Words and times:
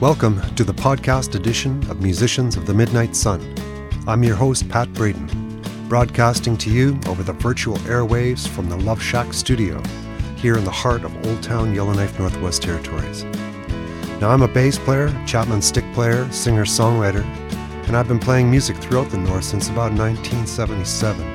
Welcome 0.00 0.40
to 0.54 0.62
the 0.62 0.72
podcast 0.72 1.34
edition 1.34 1.82
of 1.90 2.00
Musicians 2.00 2.56
of 2.56 2.66
the 2.66 2.72
Midnight 2.72 3.16
Sun. 3.16 3.42
I'm 4.06 4.22
your 4.22 4.36
host, 4.36 4.68
Pat 4.68 4.92
Braden, 4.92 5.60
broadcasting 5.88 6.56
to 6.58 6.70
you 6.70 7.00
over 7.08 7.24
the 7.24 7.32
virtual 7.32 7.78
airwaves 7.78 8.46
from 8.46 8.68
the 8.68 8.76
Love 8.76 9.02
Shack 9.02 9.32
studio 9.32 9.82
here 10.36 10.56
in 10.56 10.62
the 10.64 10.70
heart 10.70 11.02
of 11.02 11.26
Old 11.26 11.42
Town 11.42 11.74
Yellowknife, 11.74 12.16
Northwest 12.16 12.62
Territories. 12.62 13.24
Now, 14.20 14.30
I'm 14.30 14.42
a 14.42 14.46
bass 14.46 14.78
player, 14.78 15.08
Chapman 15.26 15.62
stick 15.62 15.84
player, 15.94 16.30
singer 16.30 16.64
songwriter, 16.64 17.24
and 17.88 17.96
I've 17.96 18.06
been 18.06 18.20
playing 18.20 18.48
music 18.48 18.76
throughout 18.76 19.10
the 19.10 19.18
North 19.18 19.42
since 19.42 19.68
about 19.68 19.90
1977. 19.94 21.26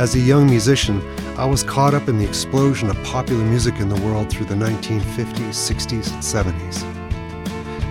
As 0.00 0.14
a 0.14 0.20
young 0.20 0.46
musician, 0.46 1.02
I 1.36 1.44
was 1.44 1.62
caught 1.62 1.92
up 1.92 2.08
in 2.08 2.16
the 2.16 2.26
explosion 2.26 2.88
of 2.88 2.96
popular 3.04 3.44
music 3.44 3.78
in 3.78 3.90
the 3.90 4.00
world 4.00 4.30
through 4.30 4.46
the 4.46 4.54
1950s, 4.54 5.50
60s, 5.50 6.10
and 6.14 6.22
70s. 6.22 6.95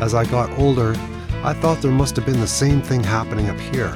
As 0.02 0.13
I 0.13 0.26
got 0.26 0.49
older, 0.59 0.94
I 1.41 1.54
thought 1.54 1.81
there 1.81 1.90
must 1.90 2.17
have 2.17 2.26
been 2.26 2.41
the 2.41 2.48
same 2.48 2.81
thing 2.81 3.02
happening 3.02 3.49
up 3.49 3.59
here, 3.59 3.95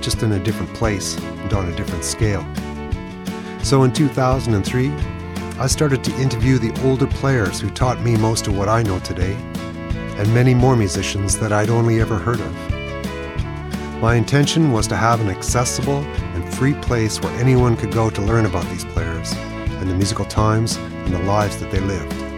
just 0.00 0.24
in 0.24 0.32
a 0.32 0.42
different 0.42 0.74
place 0.74 1.16
and 1.18 1.52
on 1.52 1.68
a 1.68 1.76
different 1.76 2.04
scale. 2.04 2.44
So 3.62 3.84
in 3.84 3.92
2003, 3.92 4.90
I 5.58 5.66
started 5.68 6.02
to 6.02 6.20
interview 6.20 6.58
the 6.58 6.74
older 6.84 7.06
players 7.06 7.60
who 7.60 7.70
taught 7.70 8.00
me 8.00 8.16
most 8.16 8.48
of 8.48 8.56
what 8.58 8.68
I 8.68 8.82
know 8.82 8.98
today, 8.98 9.34
and 10.16 10.34
many 10.34 10.52
more 10.52 10.74
musicians 10.74 11.38
that 11.38 11.52
I'd 11.52 11.70
only 11.70 12.00
ever 12.00 12.18
heard 12.18 12.40
of. 12.40 14.00
My 14.00 14.16
intention 14.16 14.72
was 14.72 14.88
to 14.88 14.96
have 14.96 15.20
an 15.20 15.28
accessible 15.28 15.98
and 15.98 16.54
free 16.54 16.74
place 16.74 17.20
where 17.20 17.32
anyone 17.38 17.76
could 17.76 17.92
go 17.92 18.10
to 18.10 18.22
learn 18.22 18.46
about 18.46 18.64
these 18.70 18.84
players 18.86 19.32
and 19.32 19.88
the 19.88 19.94
musical 19.94 20.24
times 20.24 20.76
and 20.76 21.14
the 21.14 21.22
lives 21.22 21.60
that 21.60 21.70
they 21.70 21.80
lived. 21.80 22.29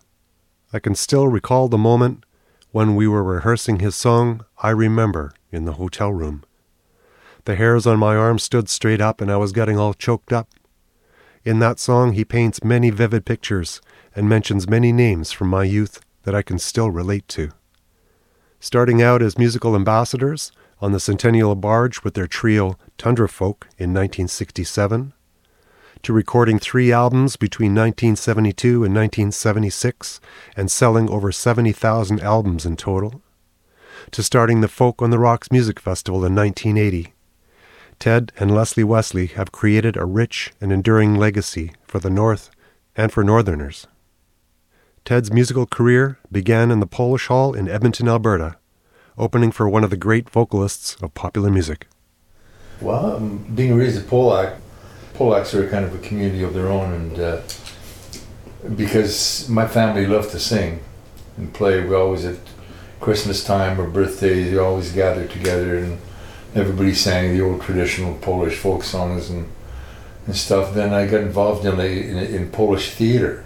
I 0.71 0.77
can 0.77 0.93
still 0.93 1.27
recall 1.27 1.69
the 1.69 1.79
moment 1.79 2.23
when 2.69 2.95
we 2.95 3.07
were 3.07 3.23
rehearsing 3.23 3.79
his 3.79 3.95
song, 3.95 4.45
I 4.61 4.69
Remember, 4.69 5.33
in 5.51 5.66
the 5.66 5.73
hotel 5.73 6.13
room. 6.13 6.43
The 7.45 7.55
hairs 7.55 7.87
on 7.87 7.97
my 7.97 8.16
arm 8.16 8.37
stood 8.37 8.69
straight 8.69 9.01
up, 9.01 9.21
and 9.21 9.31
I 9.31 9.37
was 9.37 9.53
getting 9.53 9.79
all 9.79 9.95
choked 9.95 10.31
up. 10.31 10.47
In 11.43 11.57
that 11.57 11.79
song, 11.79 12.13
he 12.13 12.23
paints 12.23 12.63
many 12.63 12.91
vivid 12.91 13.25
pictures 13.25 13.81
and 14.16 14.29
mentions 14.29 14.69
many 14.69 14.91
names 14.91 15.31
from 15.31 15.47
my 15.47 15.63
youth 15.63 15.99
that 16.25 16.35
I 16.35 16.43
can 16.43 16.59
still 16.59 16.91
relate 16.91 17.27
to. 17.29 17.49
Starting 18.59 19.01
out 19.01 19.23
as 19.23 19.35
musical 19.35 19.75
ambassadors, 19.75 20.51
on 20.81 20.91
the 20.91 20.99
Centennial 20.99 21.55
Barge 21.55 22.03
with 22.03 22.13
their 22.13 22.27
trio 22.27 22.77
Tundra 22.97 23.27
Folk 23.27 23.65
in 23.77 23.93
1967, 23.93 25.13
to 26.03 26.13
recording 26.13 26.59
three 26.59 26.91
albums 26.91 27.35
between 27.35 27.71
1972 27.71 28.83
and 28.83 28.95
1976 28.95 30.19
and 30.55 30.69
selling 30.69 31.09
over 31.09 31.31
70,000 31.31 32.19
albums 32.21 32.66
in 32.66 32.75
total, 32.75 33.21
to 34.11 34.21
starting 34.21 34.61
the 34.61 34.67
Folk 34.67 35.01
on 35.01 35.09
the 35.09 35.19
Rocks 35.19 35.51
Music 35.51 35.79
Festival 35.79 36.23
in 36.23 36.35
1980. 36.35 37.13
Ted 37.99 38.31
and 38.37 38.53
Leslie 38.53 38.83
Wesley 38.83 39.27
have 39.27 39.51
created 39.51 39.97
a 39.97 40.05
rich 40.05 40.53
and 40.61 40.71
enduring 40.71 41.16
legacy 41.16 41.71
for 41.83 41.99
the 41.99 42.11
North 42.11 42.51
and 42.95 43.11
for 43.11 43.23
Northerners. 43.23 43.87
Ted's 45.03 45.31
musical 45.31 45.66
career 45.66 46.19
began 46.31 46.69
in 46.69 46.79
the 46.79 46.85
Polish 46.85 47.27
Hall 47.27 47.53
in 47.53 47.67
Edmonton, 47.67 48.07
Alberta, 48.07 48.56
opening 49.17 49.51
for 49.51 49.67
one 49.67 49.83
of 49.83 49.89
the 49.89 49.97
great 49.97 50.29
vocalists 50.29 50.95
of 51.01 51.13
popular 51.13 51.50
music. 51.50 51.88
Well, 52.81 53.16
um, 53.16 53.53
being 53.55 53.75
raised 53.75 53.97
a 53.97 54.05
Polack, 54.05 54.57
Polacks 55.16 55.53
are 55.55 55.67
kind 55.67 55.83
of 55.83 55.95
a 55.95 55.97
community 55.97 56.44
of 56.44 56.53
their 56.53 56.67
own, 56.67 56.94
and 56.94 57.19
uh, 57.19 57.41
because 58.75 59.50
my 59.50 59.67
family 59.67 60.05
loved 60.05 60.31
to 60.31 60.39
sing 60.39 60.83
and 61.38 61.51
play, 61.53 61.83
we 61.83 61.95
always 61.95 62.23
at 62.25 62.38
Christmas 63.00 63.44
time 63.44 63.79
or 63.81 63.88
birthdays, 63.88 64.51
we 64.51 64.57
always 64.59 64.91
gathered 64.91 65.31
together 65.31 65.78
and 65.78 65.99
everybody 66.55 66.94
sang 66.94 67.35
the 67.35 67.44
old 67.44 67.61
traditional 67.61 68.16
Polish 68.16 68.57
folk 68.57 68.84
songs 68.84 69.29
and 69.29 69.51
and 70.28 70.35
stuff. 70.35 70.73
Then 70.73 70.94
I 70.94 71.07
got 71.07 71.22
involved 71.22 71.66
in, 71.66 71.79
in, 71.79 72.17
in 72.17 72.51
Polish 72.51 72.91
theater, 72.91 73.45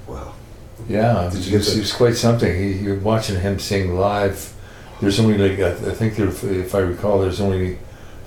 Wow. 0.06 0.35
Yeah, 0.88 1.26
it 1.26 1.31
Did 1.32 1.38
was, 1.38 1.49
it 1.52 1.56
was- 1.56 1.76
it 1.76 1.81
was 1.81 1.93
quite 1.93 2.17
something. 2.17 2.55
He, 2.55 2.73
you're 2.85 2.99
watching 2.99 3.41
him 3.41 3.58
sing 3.58 3.97
live. 3.97 4.52
There's 5.00 5.19
only 5.19 5.38
like 5.38 5.58
I 5.61 5.70
I 5.91 5.94
think 5.94 6.17
there, 6.17 6.29
if 6.29 6.75
I 6.75 6.81
recall, 6.81 7.20
there's 7.20 7.41
only 7.41 7.79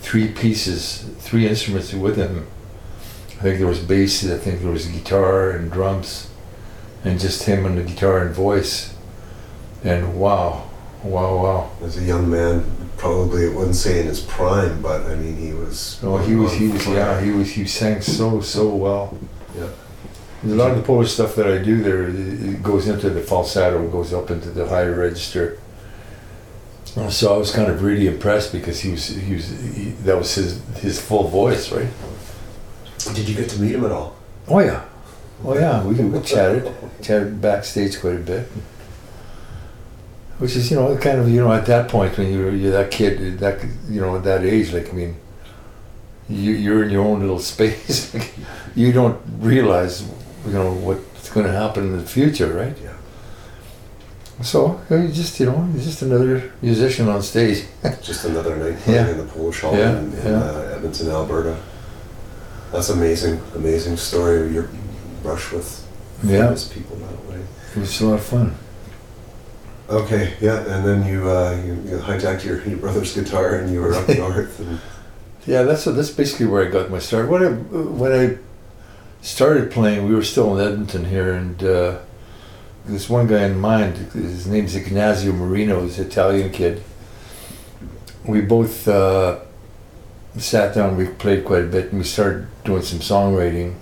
three 0.03 0.27
pieces, 0.27 1.05
three 1.19 1.47
instruments 1.47 1.93
with 1.93 2.17
him. 2.17 2.45
I 3.29 3.41
think 3.41 3.57
there 3.57 3.67
was 3.67 3.79
bass. 3.79 4.29
I 4.29 4.37
think 4.37 4.61
there 4.61 4.71
was 4.71 4.85
guitar 4.85 5.51
and 5.51 5.71
drums, 5.71 6.29
and 7.03 7.19
just 7.19 7.43
him 7.43 7.65
and 7.65 7.77
the 7.77 7.83
guitar 7.83 8.19
and 8.19 8.35
voice. 8.35 8.95
And 9.83 10.19
wow, 10.19 10.69
wow, 11.03 11.43
wow! 11.43 11.71
As 11.81 11.97
a 11.97 12.03
young 12.03 12.29
man, 12.29 12.63
probably 12.97 13.47
I 13.47 13.49
wouldn't 13.49 13.75
say 13.75 14.01
in 14.01 14.07
his 14.07 14.21
prime, 14.21 14.81
but 14.81 15.01
I 15.09 15.15
mean 15.15 15.37
he 15.37 15.53
was. 15.53 15.99
Oh, 16.03 16.17
he 16.17 16.35
was, 16.35 16.53
he 16.53 16.67
was, 16.67 16.83
fire. 16.83 16.95
yeah, 16.95 17.21
he 17.21 17.31
was, 17.31 17.51
he 17.51 17.65
sang 17.65 18.01
so, 18.01 18.39
so 18.41 18.75
well. 18.75 19.17
Yeah. 19.57 19.69
A 20.45 20.47
lot 20.47 20.71
of 20.71 20.77
the 20.77 20.83
Polish 20.83 21.13
stuff 21.13 21.35
that 21.35 21.47
I 21.47 21.57
do 21.57 21.81
there, 21.81 22.03
it 22.03 22.15
it 22.15 22.63
goes 22.63 22.87
into 22.87 23.09
the 23.09 23.21
falsetto, 23.21 23.87
goes 23.89 24.13
up 24.13 24.29
into 24.29 24.49
the 24.51 24.67
higher 24.67 24.93
register. 24.93 25.59
So 26.93 27.33
I 27.33 27.37
was 27.37 27.51
kind 27.51 27.71
of 27.71 27.81
really 27.81 28.07
impressed 28.07 28.51
because 28.51 28.79
he 28.81 28.91
was, 28.91 29.07
he 29.07 29.33
was, 29.33 29.49
he, 29.75 29.89
that 30.03 30.15
was 30.15 30.35
his, 30.35 30.63
his 30.77 31.01
full 31.01 31.27
voice, 31.27 31.71
right? 31.71 31.87
Did 33.15 33.27
you 33.27 33.35
get 33.35 33.49
to 33.49 33.59
meet 33.59 33.73
him 33.73 33.83
at 33.83 33.91
all? 33.91 34.15
Oh 34.47 34.59
yeah, 34.59 34.85
oh 35.43 35.57
yeah, 35.57 35.83
we, 35.83 35.95
we 35.95 36.21
chatted, 36.21 36.71
chatted 37.01 37.41
backstage 37.41 37.99
quite 37.99 38.17
a 38.17 38.19
bit. 38.19 38.47
Which 40.37 40.55
is, 40.55 40.69
you 40.69 40.77
know, 40.77 40.95
kind 40.97 41.19
of, 41.19 41.29
you 41.29 41.39
know, 41.39 41.51
at 41.51 41.65
that 41.65 41.89
point 41.89 42.15
when 42.17 42.31
you're, 42.31 42.53
you're 42.53 42.71
that 42.71 42.91
kid, 42.91 43.39
that, 43.39 43.63
you 43.89 44.01
know, 44.01 44.17
at 44.17 44.23
that 44.25 44.43
age, 44.43 44.71
like, 44.71 44.89
I 44.89 44.93
mean, 44.93 45.15
you, 46.29 46.51
you're 46.51 46.83
in 46.83 46.91
your 46.91 47.05
own 47.05 47.21
little 47.21 47.39
space. 47.53 48.13
you 48.75 48.91
don't 48.91 49.19
realize, 49.39 50.03
you 50.45 50.53
know, 50.53 50.73
what's 50.73 51.29
going 51.31 51.47
to 51.47 51.53
happen 51.53 51.85
in 51.85 51.97
the 51.97 52.03
future, 52.03 52.53
right? 52.53 52.77
Yeah. 52.83 52.93
So, 54.41 54.81
you 54.89 55.07
just, 55.09 55.39
you 55.39 55.45
know, 55.45 55.69
you're 55.73 55.83
just 55.83 56.01
another 56.01 56.51
musician 56.61 57.07
on 57.07 57.21
stage. 57.21 57.65
Just 58.01 58.25
another 58.25 58.55
night 58.55 58.77
playing 58.79 59.05
Yeah. 59.05 59.11
in 59.11 59.17
the 59.17 59.25
Polish 59.25 59.61
Hall 59.61 59.77
Yeah, 59.77 59.99
in, 59.99 60.11
in 60.13 60.25
yeah. 60.25 60.39
uh, 60.43 60.73
Edmonton, 60.75 61.09
Alberta. 61.09 61.55
That's 62.71 62.89
amazing, 62.89 63.39
amazing 63.55 63.97
story. 63.97 64.51
Your 64.51 64.67
brush 65.21 65.51
with 65.51 65.85
Yeah, 66.23 66.45
famous 66.47 66.67
people 66.67 66.97
that 66.97 67.29
way. 67.29 67.39
it 67.75 67.79
was 67.79 68.01
a 68.01 68.05
lot 68.07 68.15
of 68.15 68.23
fun. 68.23 68.55
Okay, 69.89 70.33
yeah, 70.41 70.59
and 70.75 70.83
then 70.85 71.05
you 71.05 71.29
uh, 71.29 71.51
you, 71.63 71.73
you 71.85 71.97
hijacked 71.97 72.43
your, 72.43 72.63
your 72.67 72.77
brother's 72.79 73.13
guitar 73.13 73.55
and 73.55 73.71
you 73.71 73.81
were 73.81 73.93
up 73.93 74.07
north. 74.17 74.59
And, 74.59 74.79
Yeah, 75.45 75.61
that's 75.63 75.83
that's 75.85 76.09
basically 76.09 76.47
where 76.47 76.65
I 76.65 76.69
got 76.71 76.89
my 76.89 76.99
start. 76.99 77.29
When 77.29 77.43
I 77.45 77.49
when 78.01 78.11
I 78.11 78.37
started 79.21 79.69
playing, 79.71 80.07
we 80.09 80.15
were 80.15 80.23
still 80.23 80.57
in 80.57 80.65
Edmonton 80.65 81.05
here, 81.05 81.33
and 81.33 81.63
uh, 81.63 81.97
this 82.85 83.09
one 83.09 83.27
guy 83.27 83.43
in 83.45 83.59
mind, 83.59 83.97
his 83.97 84.47
name's 84.47 84.75
Ignazio 84.75 85.33
Marino, 85.33 85.83
he's 85.83 85.99
an 85.99 86.07
Italian 86.07 86.51
kid. 86.51 86.83
We 88.25 88.41
both 88.41 88.87
uh, 88.87 89.39
sat 90.37 90.73
down, 90.75 90.97
we 90.97 91.07
played 91.07 91.45
quite 91.45 91.63
a 91.63 91.67
bit, 91.67 91.89
and 91.89 91.99
we 91.99 92.03
started 92.03 92.47
doing 92.63 92.81
some 92.81 92.99
songwriting. 92.99 93.75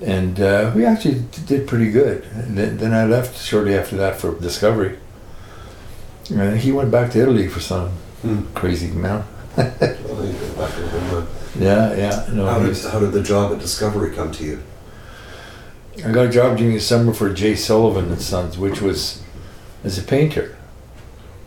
And 0.00 0.40
uh, 0.40 0.72
we 0.74 0.84
actually 0.84 1.22
did 1.46 1.68
pretty 1.68 1.90
good. 1.90 2.24
And 2.34 2.58
then, 2.58 2.76
then 2.78 2.92
I 2.92 3.04
left 3.04 3.40
shortly 3.40 3.76
after 3.76 3.96
that 3.98 4.16
for 4.16 4.34
Discovery. 4.40 4.98
And 6.30 6.58
he 6.58 6.72
went 6.72 6.90
back 6.90 7.10
to 7.12 7.20
Italy 7.20 7.48
for 7.48 7.60
some 7.60 7.90
Hmm. 8.22 8.42
crazy 8.54 8.88
amount. 8.90 9.26
well, 9.56 9.66
you 9.68 10.32
got 10.32 10.56
back 10.56 10.74
to 10.76 10.88
home, 10.88 11.26
Yeah, 11.58 11.94
yeah. 11.96 12.26
No, 12.32 12.46
how, 12.46 12.60
did, 12.60 12.76
how 12.84 13.00
did 13.00 13.10
the 13.12 13.22
job 13.22 13.52
at 13.52 13.58
Discovery 13.58 14.14
come 14.14 14.30
to 14.32 14.44
you? 14.44 14.62
I 15.98 16.10
got 16.10 16.26
a 16.26 16.30
job 16.30 16.56
during 16.56 16.72
the 16.72 16.80
summer 16.80 17.12
for 17.12 17.30
Jay 17.32 17.54
Sullivan 17.54 18.10
and 18.10 18.20
Sons, 18.20 18.56
which 18.56 18.80
was 18.80 19.22
as 19.84 19.98
a 19.98 20.02
painter 20.02 20.56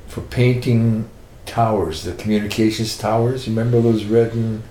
for 0.07 0.21
painting 0.21 1.09
towers, 1.47 2.03
the 2.03 2.13
communications 2.13 2.95
towers. 2.95 3.47
You 3.47 3.55
remember 3.55 3.81
those 3.81 4.05
red 4.05 4.33
and 4.33 4.61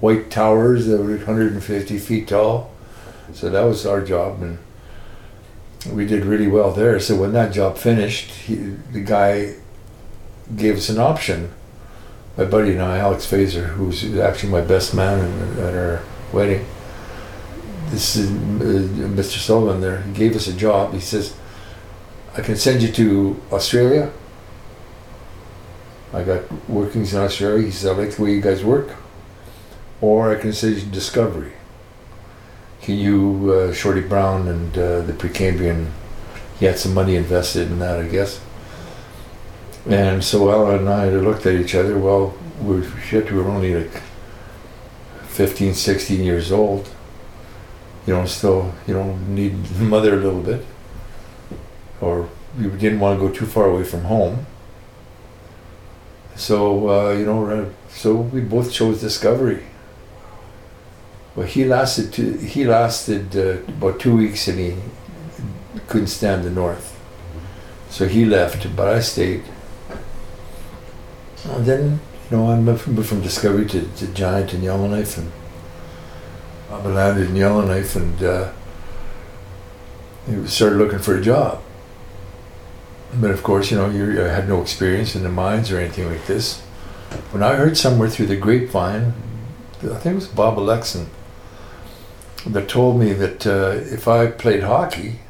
white 0.00 0.30
towers 0.30 0.86
that 0.86 0.98
were 0.98 1.16
150 1.16 1.98
feet 1.98 2.28
tall? 2.28 2.72
So 3.34 3.50
that 3.50 3.62
was 3.62 3.84
our 3.84 4.00
job, 4.00 4.40
and 4.40 4.58
we 5.92 6.06
did 6.06 6.24
really 6.24 6.48
well 6.48 6.72
there. 6.72 6.98
So 6.98 7.14
when 7.14 7.32
that 7.32 7.52
job 7.52 7.76
finished, 7.76 8.30
he, 8.30 8.54
the 8.54 9.02
guy 9.02 9.56
gave 10.56 10.78
us 10.78 10.88
an 10.88 10.98
option. 10.98 11.52
My 12.38 12.46
buddy 12.46 12.72
and 12.72 12.82
I, 12.82 12.98
Alex 12.98 13.30
Fazer, 13.30 13.74
who's 13.74 14.02
actually 14.18 14.50
my 14.50 14.62
best 14.62 14.94
man 14.94 15.58
at 15.58 15.74
our 15.74 16.02
wedding 16.32 16.64
this 17.90 18.16
is 18.16 18.30
uh, 18.30 18.34
Mr. 18.34 19.38
Sullivan 19.38 19.80
there. 19.80 20.02
He 20.02 20.12
gave 20.12 20.36
us 20.36 20.46
a 20.46 20.52
job. 20.52 20.94
He 20.94 21.00
says, 21.00 21.36
I 22.36 22.40
can 22.40 22.56
send 22.56 22.82
you 22.82 22.92
to 22.92 23.40
Australia. 23.52 24.12
I 26.12 26.22
got 26.22 26.68
workings 26.68 27.12
in 27.14 27.20
Australia. 27.20 27.64
He 27.64 27.72
says, 27.72 27.86
I 27.90 28.00
like 28.00 28.14
the 28.14 28.22
way 28.22 28.32
you 28.32 28.40
guys 28.40 28.64
work. 28.64 28.96
Or 30.00 30.34
I 30.34 30.40
can 30.40 30.52
send 30.52 30.76
you 30.76 30.80
to 30.82 30.86
Discovery. 30.86 31.52
Can 32.80 32.96
you, 32.96 33.52
uh, 33.52 33.72
Shorty 33.74 34.00
Brown 34.00 34.48
and 34.48 34.78
uh, 34.78 35.00
the 35.02 35.12
Precambrian, 35.12 35.90
he 36.58 36.66
had 36.66 36.78
some 36.78 36.94
money 36.94 37.16
invested 37.16 37.70
in 37.70 37.80
that, 37.80 37.98
I 37.98 38.06
guess. 38.06 38.40
And 39.88 40.22
so 40.22 40.50
Alan 40.50 40.80
and 40.80 40.88
I 40.88 41.10
looked 41.10 41.44
at 41.46 41.54
each 41.54 41.74
other. 41.74 41.98
Well, 41.98 42.34
we're, 42.60 42.88
shit, 43.00 43.30
we 43.30 43.38
were 43.38 43.48
only 43.50 43.74
like 43.74 44.02
15, 45.28 45.74
16 45.74 46.22
years 46.22 46.52
old 46.52 46.88
you 48.10 48.16
know, 48.16 48.26
still, 48.26 48.74
you 48.88 48.94
know, 48.94 49.16
need 49.28 49.54
mother 49.78 50.14
a 50.14 50.16
little 50.16 50.42
bit. 50.42 50.66
Or 52.00 52.28
you 52.58 52.68
didn't 52.70 52.98
want 52.98 53.20
to 53.20 53.28
go 53.28 53.32
too 53.32 53.46
far 53.46 53.66
away 53.66 53.84
from 53.84 54.02
home. 54.02 54.46
So, 56.34 56.90
uh, 56.90 57.12
you 57.12 57.24
know, 57.24 57.46
uh, 57.46 57.68
so 57.88 58.16
we 58.16 58.40
both 58.40 58.72
chose 58.72 59.00
Discovery. 59.00 59.62
Well, 61.36 61.46
he 61.46 61.64
lasted 61.64 62.12
two, 62.12 62.32
he 62.38 62.64
lasted 62.64 63.36
uh, 63.36 63.62
about 63.78 64.00
two 64.00 64.16
weeks 64.16 64.48
and 64.48 64.58
he 64.58 64.74
couldn't 65.86 66.08
stand 66.08 66.42
the 66.42 66.50
north. 66.50 66.98
So 67.90 68.08
he 68.08 68.24
left, 68.24 68.74
but 68.74 68.88
I 68.88 68.98
stayed. 68.98 69.44
And 71.44 71.64
then, 71.64 72.00
you 72.28 72.36
know, 72.36 72.50
I 72.50 72.58
moved 72.58 72.80
from, 72.80 72.96
moved 72.96 73.08
from 73.08 73.20
Discovery 73.20 73.66
to, 73.66 73.82
to 73.98 74.06
Giant 74.08 74.52
and 74.52 74.64
Yellowknife 74.64 75.16
and 75.16 75.30
I 76.70 76.86
landed 76.86 77.30
in 77.30 77.36
Yellowknife 77.36 77.96
and 77.96 78.22
uh, 78.22 78.52
he 80.26 80.46
started 80.46 80.76
looking 80.76 81.00
for 81.00 81.16
a 81.16 81.20
job. 81.20 81.60
But 83.12 83.32
of 83.32 83.42
course, 83.42 83.72
you 83.72 83.76
know, 83.76 83.90
you 83.90 84.18
had 84.18 84.48
no 84.48 84.62
experience 84.62 85.16
in 85.16 85.24
the 85.24 85.28
mines 85.28 85.72
or 85.72 85.78
anything 85.78 86.08
like 86.08 86.26
this. 86.26 86.60
When 87.32 87.42
I 87.42 87.56
heard 87.56 87.76
somewhere 87.76 88.08
through 88.08 88.26
the 88.26 88.36
grapevine, 88.36 89.14
I 89.82 89.94
think 89.94 90.06
it 90.06 90.14
was 90.14 90.28
Bob 90.28 90.60
Alexon, 90.60 91.10
that 92.46 92.68
told 92.68 93.00
me 93.00 93.12
that 93.14 93.46
uh, 93.46 93.72
if 93.92 94.06
I 94.06 94.28
played 94.28 94.62
hockey, 94.62 95.20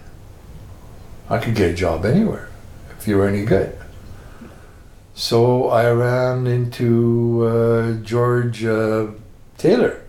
I 1.30 1.38
could 1.38 1.54
get 1.54 1.70
a 1.70 1.74
job 1.74 2.04
anywhere 2.04 2.50
if 2.98 3.08
you 3.08 3.16
were 3.16 3.26
any 3.26 3.46
good. 3.46 3.78
So 5.14 5.68
I 5.68 5.90
ran 5.90 6.46
into 6.46 7.46
uh, 7.46 7.92
George 8.02 8.62
uh, 8.62 9.06
Taylor 9.56 10.02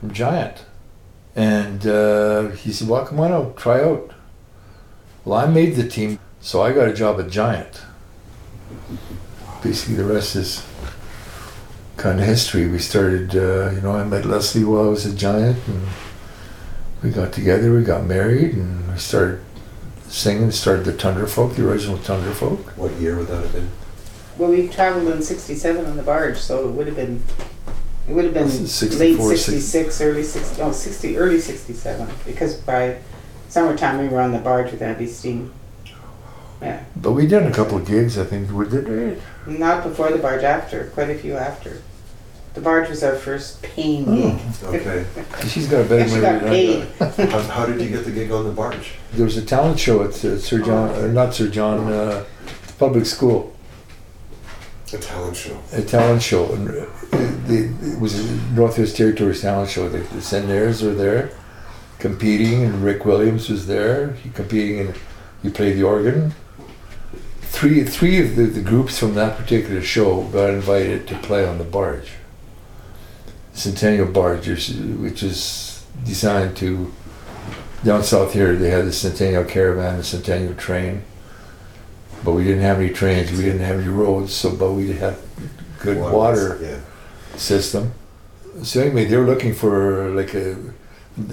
from 0.00 0.12
Giant. 0.12 0.64
And 1.36 1.86
uh, 1.86 2.48
he 2.48 2.72
said, 2.72 2.88
Well, 2.88 3.06
come 3.06 3.20
on 3.20 3.32
out, 3.32 3.56
try 3.56 3.82
out. 3.82 4.12
Well, 5.24 5.38
I 5.38 5.46
made 5.46 5.76
the 5.76 5.86
team, 5.86 6.18
so 6.40 6.62
I 6.62 6.72
got 6.72 6.88
a 6.88 6.94
job 6.94 7.20
at 7.20 7.30
Giant. 7.30 7.82
Basically, 9.62 9.94
the 9.94 10.04
rest 10.04 10.34
is 10.34 10.66
kind 11.98 12.18
of 12.18 12.26
history. 12.26 12.66
We 12.66 12.78
started, 12.78 13.36
uh, 13.36 13.70
you 13.70 13.82
know, 13.82 13.92
I 13.92 14.04
met 14.04 14.24
Leslie 14.24 14.64
while 14.64 14.86
I 14.86 14.88
was 14.88 15.06
at 15.06 15.16
Giant, 15.16 15.58
and 15.68 15.86
we 17.02 17.10
got 17.10 17.32
together, 17.32 17.72
we 17.72 17.84
got 17.84 18.04
married, 18.04 18.54
and 18.54 18.90
we 18.90 18.98
started 18.98 19.40
singing. 20.08 20.50
Started 20.50 20.86
the 20.86 20.96
Tundra 20.96 21.28
Folk, 21.28 21.54
the 21.54 21.68
original 21.68 21.98
Tundra 21.98 22.34
Folk. 22.34 22.76
What 22.76 22.92
year 22.94 23.16
would 23.16 23.28
that 23.28 23.42
have 23.42 23.52
been? 23.52 23.70
Well, 24.38 24.50
we 24.50 24.68
traveled 24.68 25.08
in 25.08 25.22
'67 25.22 25.84
on 25.84 25.96
the 25.98 26.02
barge, 26.02 26.38
so 26.38 26.66
it 26.66 26.72
would 26.72 26.86
have 26.86 26.96
been. 26.96 27.22
It 28.10 28.14
would 28.14 28.24
have 28.24 28.34
been 28.34 28.48
This 28.48 28.82
is 28.82 28.98
late 28.98 29.16
64, 29.16 29.36
'66, 29.36 30.00
early 30.00 30.22
'60, 30.24 30.62
oh, 30.62 30.72
60, 30.72 31.16
early 31.16 31.38
'67, 31.38 32.08
because 32.26 32.56
by 32.56 32.98
summertime 33.48 34.00
we 34.00 34.08
were 34.08 34.20
on 34.20 34.32
the 34.32 34.40
barge 34.40 34.72
with 34.72 34.82
Abby 34.82 35.06
Steen. 35.06 35.52
Yeah, 36.60 36.82
But 36.96 37.12
we 37.12 37.28
did 37.28 37.44
a 37.44 37.52
couple 37.52 37.78
of 37.78 37.86
gigs, 37.86 38.18
I 38.18 38.24
think. 38.24 38.50
We 38.50 38.68
did 38.68 39.22
not 39.46 39.84
before 39.84 40.10
the 40.10 40.18
barge, 40.18 40.42
after, 40.42 40.86
quite 40.86 41.08
a 41.08 41.14
few 41.14 41.36
after. 41.36 41.82
The 42.54 42.60
barge 42.60 42.88
was 42.88 43.04
our 43.04 43.14
first 43.14 43.62
paying 43.62 44.04
gig. 44.06 44.40
Okay. 44.64 45.06
She's 45.46 45.68
got 45.68 45.82
a 45.82 45.84
better 45.84 46.02
Actually 46.02 46.20
memory 46.20 46.40
got 46.40 46.40
than 46.40 46.48
I 46.48 47.16
paid. 47.16 47.28
got. 47.28 47.30
how, 47.30 47.40
how 47.42 47.66
did 47.66 47.80
you 47.80 47.90
get 47.90 48.04
the 48.04 48.10
gig 48.10 48.32
on 48.32 48.42
the 48.44 48.50
barge? 48.50 48.94
There 49.12 49.24
was 49.24 49.36
a 49.36 49.44
talent 49.44 49.78
show 49.78 50.02
at 50.02 50.24
uh, 50.24 50.36
Sir 50.36 50.58
John, 50.58 50.90
uh, 50.90 51.06
not 51.06 51.32
Sir 51.32 51.48
John, 51.48 51.86
uh, 51.86 52.24
public 52.76 53.06
school. 53.06 53.54
A 54.92 54.98
talent 54.98 55.36
show. 55.36 55.56
a 55.72 55.82
talent 55.82 56.20
show, 56.20 56.52
and 56.52 56.68
uh, 56.68 56.86
it 57.48 58.00
was 58.00 58.28
Northwest 58.50 58.96
Territories 58.96 59.40
talent 59.40 59.70
show. 59.70 59.88
The, 59.88 59.98
the 59.98 60.20
Centenaires 60.20 60.82
were 60.82 60.94
there, 60.94 61.30
competing, 62.00 62.64
and 62.64 62.82
Rick 62.82 63.04
Williams 63.04 63.48
was 63.48 63.66
there. 63.68 64.14
He 64.14 64.30
competing, 64.30 64.80
and 64.80 64.94
he 65.42 65.50
played 65.50 65.76
the 65.76 65.84
organ. 65.84 66.34
Three 67.40 67.84
three 67.84 68.20
of 68.20 68.34
the, 68.34 68.44
the 68.44 68.62
groups 68.62 68.98
from 68.98 69.14
that 69.14 69.36
particular 69.36 69.80
show 69.80 70.24
got 70.24 70.50
invited 70.50 71.06
to 71.08 71.14
play 71.18 71.46
on 71.46 71.58
the 71.58 71.64
barge, 71.64 72.10
Centennial 73.52 74.06
Barge, 74.06 74.48
which 74.48 75.22
is 75.22 75.84
designed 76.04 76.56
to 76.56 76.92
down 77.84 78.02
south 78.02 78.32
here. 78.32 78.56
They 78.56 78.70
had 78.70 78.86
the 78.86 78.92
Centennial 78.92 79.44
Caravan, 79.44 79.98
the 79.98 80.04
Centennial 80.04 80.54
Train. 80.54 81.04
But 82.24 82.32
we 82.32 82.44
didn't 82.44 82.62
have 82.62 82.78
any 82.78 82.90
trains, 82.90 83.30
we 83.30 83.42
didn't 83.42 83.60
have 83.60 83.80
any 83.80 83.88
roads, 83.88 84.32
so 84.34 84.54
but 84.54 84.72
we 84.72 84.92
had 84.92 85.16
good 85.80 85.98
water 85.98 86.58
Yeah. 86.62 86.78
system. 87.38 87.92
So 88.62 88.80
anyway, 88.82 89.06
they 89.06 89.16
were 89.16 89.26
looking 89.26 89.54
for 89.54 90.10
like 90.10 90.34
a 90.34 90.56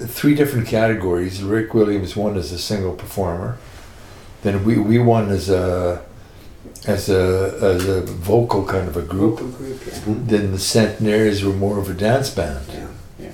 three 0.06 0.34
different 0.34 0.66
categories. 0.66 1.42
Rick 1.42 1.74
Williams 1.74 2.16
won 2.16 2.36
as 2.36 2.52
a 2.52 2.58
single 2.58 2.94
performer. 2.94 3.58
Then 4.42 4.64
we, 4.64 4.78
we 4.78 4.98
won 4.98 5.30
as 5.30 5.50
a 5.50 6.02
as 6.86 7.08
a 7.10 7.58
as 7.60 7.86
a 7.88 8.00
vocal 8.02 8.64
kind 8.64 8.88
of 8.88 8.96
a 8.96 9.02
group. 9.02 9.40
Vocal 9.40 9.48
group, 9.58 9.80
yeah. 9.86 9.92
Mm-hmm. 9.94 10.26
Then 10.26 10.52
the 10.52 10.58
Centenaires 10.58 11.42
were 11.44 11.52
more 11.52 11.78
of 11.78 11.90
a 11.90 11.94
dance 11.94 12.30
band. 12.30 12.64
Yeah. 13.18 13.32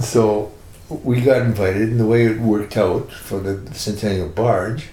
So 0.00 0.52
we 0.88 1.20
got 1.20 1.42
invited, 1.42 1.82
and 1.90 2.00
the 2.00 2.06
way 2.06 2.24
it 2.26 2.40
worked 2.40 2.76
out 2.76 3.10
for 3.12 3.40
the 3.40 3.74
Centennial 3.74 4.28
Barge, 4.28 4.88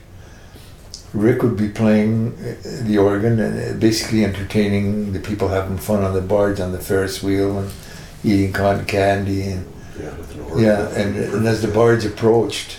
Rick 1.14 1.44
would 1.44 1.58
be 1.58 1.68
playing 1.68 2.34
uh, 2.40 2.56
the 2.84 2.98
organ 2.98 3.40
and 3.40 3.76
uh, 3.76 3.80
basically 3.80 4.24
entertaining 4.24 5.12
the 5.14 5.20
people 5.20 5.50
having 5.50 5.78
fun 5.78 6.04
on 6.04 6.14
the 6.14 6.22
barge 6.22 6.60
on 6.60 6.72
the 6.72 6.80
Ferris 6.80 7.22
wheel 7.22 7.60
and 7.60 7.72
eating 8.24 8.54
cotton 8.54 8.86
candy 8.86 9.44
and 9.44 9.66
Yeah. 10.00 10.16
with 10.18 10.34
an 10.36 10.42
organ. 10.42 10.64
yeah. 10.64 10.88
And, 10.90 11.16
and 11.18 11.48
as 11.48 11.62
the 11.62 11.68
barge 11.68 12.06
approached, 12.06 12.78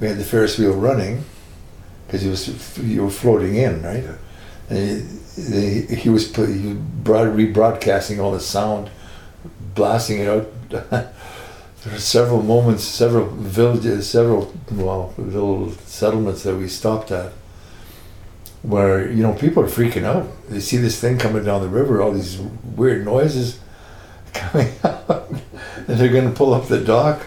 we 0.00 0.08
had 0.08 0.18
the 0.18 0.24
Ferris 0.24 0.58
wheel 0.58 0.74
running 0.74 1.24
because 2.06 2.22
he 2.22 2.28
was 2.28 2.78
you 2.78 3.02
were 3.04 3.10
floating 3.10 3.54
in, 3.56 3.82
right? 3.82 4.02
Yeah. 4.04 4.16
And 4.76 5.20
he, 5.36 5.82
he 5.96 6.08
was 6.10 6.34
he 6.36 6.74
broad, 6.74 7.28
rebroadcasting 7.28 8.18
all 8.22 8.32
the 8.32 8.40
sound, 8.40 8.90
blasting 9.74 10.18
it 10.20 10.28
out. 10.28 10.46
there 10.70 11.92
were 11.92 11.98
several 11.98 12.42
moments, 12.42 12.84
several 12.84 13.26
villages, 13.26 14.08
several 14.10 14.52
well 14.70 15.14
little 15.16 15.70
settlements 15.86 16.42
that 16.42 16.56
we 16.56 16.68
stopped 16.68 17.10
at, 17.10 17.32
where 18.64 19.08
you 19.10 19.22
know 19.22 19.32
people 19.34 19.62
are 19.62 19.66
freaking 19.68 20.04
out. 20.04 20.26
They 20.48 20.58
see 20.60 20.78
this 20.78 20.98
thing 21.00 21.18
coming 21.18 21.44
down 21.44 21.60
the 21.62 21.68
river, 21.68 22.00
all 22.02 22.12
these 22.12 22.38
weird 22.38 23.04
noises 23.04 23.60
coming 24.34 24.72
out, 24.82 25.30
and 25.30 25.98
they're 25.98 26.08
going 26.12 26.28
to 26.28 26.34
pull 26.36 26.52
up 26.54 26.66
the 26.68 26.80
dock. 26.80 27.26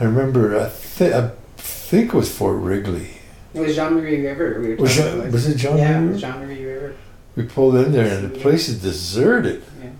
I 0.00 0.04
remember, 0.04 0.58
I, 0.60 0.70
th- 0.98 1.12
I 1.14 1.28
think 1.56 2.08
it 2.12 2.14
was 2.14 2.34
Fort 2.34 2.56
Wrigley. 2.58 3.10
It 3.54 3.60
was 3.60 3.74
Jean 3.74 3.94
Marie 3.94 4.20
River. 4.26 4.60
We 4.60 4.74
were 4.74 4.82
Was, 4.82 4.96
talking 4.96 5.12
it, 5.12 5.18
about. 5.20 5.32
was 5.32 5.46
it 5.48 5.56
John? 5.56 5.78
yeah, 5.78 5.98
it 5.98 6.02
Muir? 6.02 6.18
Jean 6.18 6.38
Marie 6.40 6.64
River. 6.64 6.94
We 7.36 7.42
pulled 7.44 7.76
in 7.76 7.92
there 7.92 8.18
and 8.18 8.30
the 8.30 8.38
place 8.38 8.68
is 8.68 8.82
deserted. 8.82 9.62
Yeah. 9.80 9.90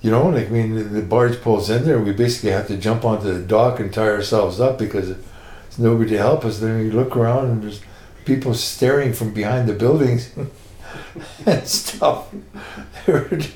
You 0.00 0.10
know, 0.10 0.28
like 0.28 0.46
I 0.46 0.50
mean, 0.50 0.74
the, 0.76 0.82
the 0.84 1.02
barge 1.02 1.40
pulls 1.42 1.68
in 1.68 1.84
there. 1.84 1.98
We 1.98 2.12
basically 2.12 2.50
have 2.50 2.66
to 2.68 2.76
jump 2.76 3.04
onto 3.04 3.32
the 3.32 3.40
dock 3.40 3.80
and 3.80 3.92
tie 3.92 4.08
ourselves 4.08 4.60
up 4.60 4.78
because 4.78 5.08
there's 5.08 5.78
nobody 5.78 6.10
to 6.10 6.18
help 6.18 6.44
us. 6.44 6.60
Then 6.60 6.78
we 6.78 6.90
look 6.90 7.16
around 7.16 7.46
and 7.50 7.62
there's 7.62 7.80
people 8.28 8.52
staring 8.52 9.14
from 9.14 9.32
behind 9.32 9.66
the 9.66 9.72
buildings 9.72 10.30
and 11.46 11.66
stuff. 11.66 12.28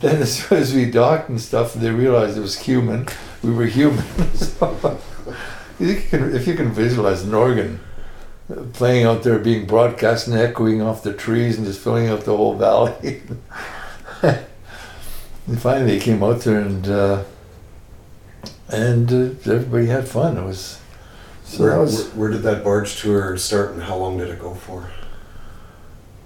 Then 0.00 0.20
as 0.20 0.36
soon 0.36 0.58
as 0.58 0.74
we 0.74 0.90
docked 0.90 1.30
and 1.30 1.40
stuff, 1.40 1.72
they 1.72 1.90
realized 1.90 2.36
it 2.36 2.42
was 2.42 2.58
human. 2.58 3.06
We 3.42 3.52
were 3.52 3.64
human. 3.64 4.04
so, 4.34 5.00
if 5.80 5.88
you 5.88 5.96
can, 6.10 6.34
if 6.34 6.46
you 6.46 6.54
can 6.54 6.72
visualize 6.72 7.22
an 7.22 7.32
organ 7.32 7.80
playing 8.74 9.06
out 9.06 9.22
there, 9.22 9.38
being 9.38 9.64
broadcast 9.66 10.26
and 10.26 10.36
echoing 10.36 10.82
off 10.82 11.02
the 11.02 11.14
trees 11.14 11.56
and 11.56 11.66
just 11.66 11.80
filling 11.80 12.08
out 12.08 12.22
the 12.26 12.36
whole 12.36 12.54
valley. 12.54 13.22
and 14.22 15.58
finally, 15.58 15.96
they 15.96 16.04
came 16.04 16.22
out 16.22 16.40
there 16.40 16.60
and 16.60 16.86
uh, 16.86 17.24
and 18.68 19.10
uh, 19.10 19.50
everybody 19.50 19.86
had 19.86 20.06
fun. 20.06 20.36
It 20.36 20.44
was 20.44 20.80
so 21.56 21.62
where, 21.62 21.72
that 21.72 21.80
was 21.80 22.08
where, 22.08 22.16
where 22.16 22.30
did 22.30 22.42
that 22.42 22.64
barge 22.64 23.00
tour 23.00 23.36
start 23.36 23.72
and 23.72 23.82
how 23.82 23.96
long 23.96 24.18
did 24.18 24.28
it 24.28 24.40
go 24.40 24.54
for? 24.54 24.90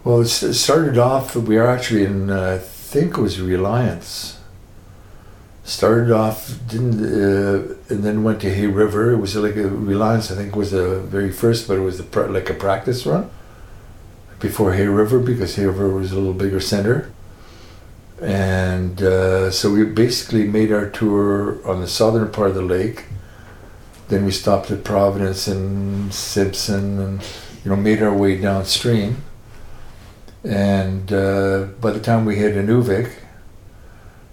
well. 0.09 0.21
It 0.23 0.27
started 0.29 0.99
off. 0.99 1.37
We 1.37 1.59
are 1.59 1.67
actually 1.67 2.05
in. 2.05 2.31
Uh, 2.31 2.55
I 2.55 2.59
think 2.59 3.19
it 3.19 3.21
was 3.21 3.41
Reliance. 3.41 4.41
Started 5.65 6.11
off, 6.11 6.59
didn't, 6.67 7.05
uh, 7.05 7.75
and 7.91 8.03
then 8.03 8.23
went 8.23 8.41
to 8.41 8.55
Hay 8.55 8.67
River. 8.67 9.13
It 9.13 9.19
was 9.19 9.37
like 9.37 9.57
a 9.57 9.69
Reliance. 9.69 10.31
I 10.31 10.35
think 10.35 10.57
was 10.57 10.71
the 10.71 11.01
very 11.01 11.31
first, 11.31 11.69
but 11.69 11.77
it 11.77 11.83
was 11.83 11.99
the 11.99 12.05
pr- 12.05 12.23
like 12.23 12.49
a 12.49 12.55
practice 12.55 13.05
run 13.05 13.31
before 14.41 14.73
Hay 14.73 14.87
River 14.87 15.19
because 15.19 15.57
Hay 15.57 15.67
River 15.67 15.91
was 15.91 16.13
a 16.13 16.15
little 16.15 16.33
bigger 16.33 16.61
center. 16.61 17.13
And 18.21 19.03
uh, 19.03 19.51
so 19.51 19.71
we 19.71 19.85
basically 19.85 20.45
made 20.45 20.73
our 20.73 20.89
tour 20.89 21.61
on 21.69 21.81
the 21.81 21.87
southern 21.87 22.31
part 22.33 22.49
of 22.49 22.55
the 22.55 22.63
lake. 22.63 23.05
Then 24.09 24.25
we 24.25 24.31
stopped 24.31 24.71
at 24.71 24.85
Providence 24.85 25.47
and 25.47 26.13
Simpson, 26.13 26.99
and 26.99 27.23
you 27.65 27.71
know 27.71 27.77
made 27.77 28.03
our 28.03 28.15
way 28.15 28.41
downstream. 28.41 29.23
And 30.45 31.13
uh, 31.13 31.67
by 31.81 31.91
the 31.91 32.01
time 32.01 32.25
we 32.25 32.37
hit 32.37 32.55
Inuvik, 32.55 33.13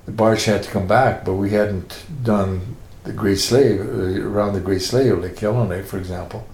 the 0.05 0.11
barge 0.11 0.45
had 0.45 0.63
to 0.63 0.69
come 0.69 0.87
back, 0.87 1.25
but 1.25 1.33
we 1.33 1.49
hadn't 1.49 2.05
done 2.23 2.77
the 3.03 3.11
Great 3.11 3.39
Slave 3.39 3.81
uh, 3.81 4.27
around 4.27 4.53
the 4.53 4.61
Great 4.61 4.81
Slave, 4.81 5.19
like 5.19 5.41
Yellowknife, 5.41 5.87
for 5.87 5.97
example. 5.97 6.47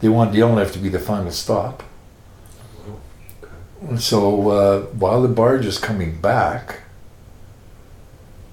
They 0.00 0.08
wanted 0.08 0.34
Yellowknife 0.34 0.72
to 0.72 0.78
be 0.78 0.88
the 0.88 0.98
final 0.98 1.30
stop. 1.30 1.82
And 3.80 4.00
so 4.00 4.50
uh, 4.50 4.80
while 4.86 5.20
the 5.20 5.28
barge 5.28 5.66
is 5.66 5.78
coming 5.78 6.20
back, 6.20 6.80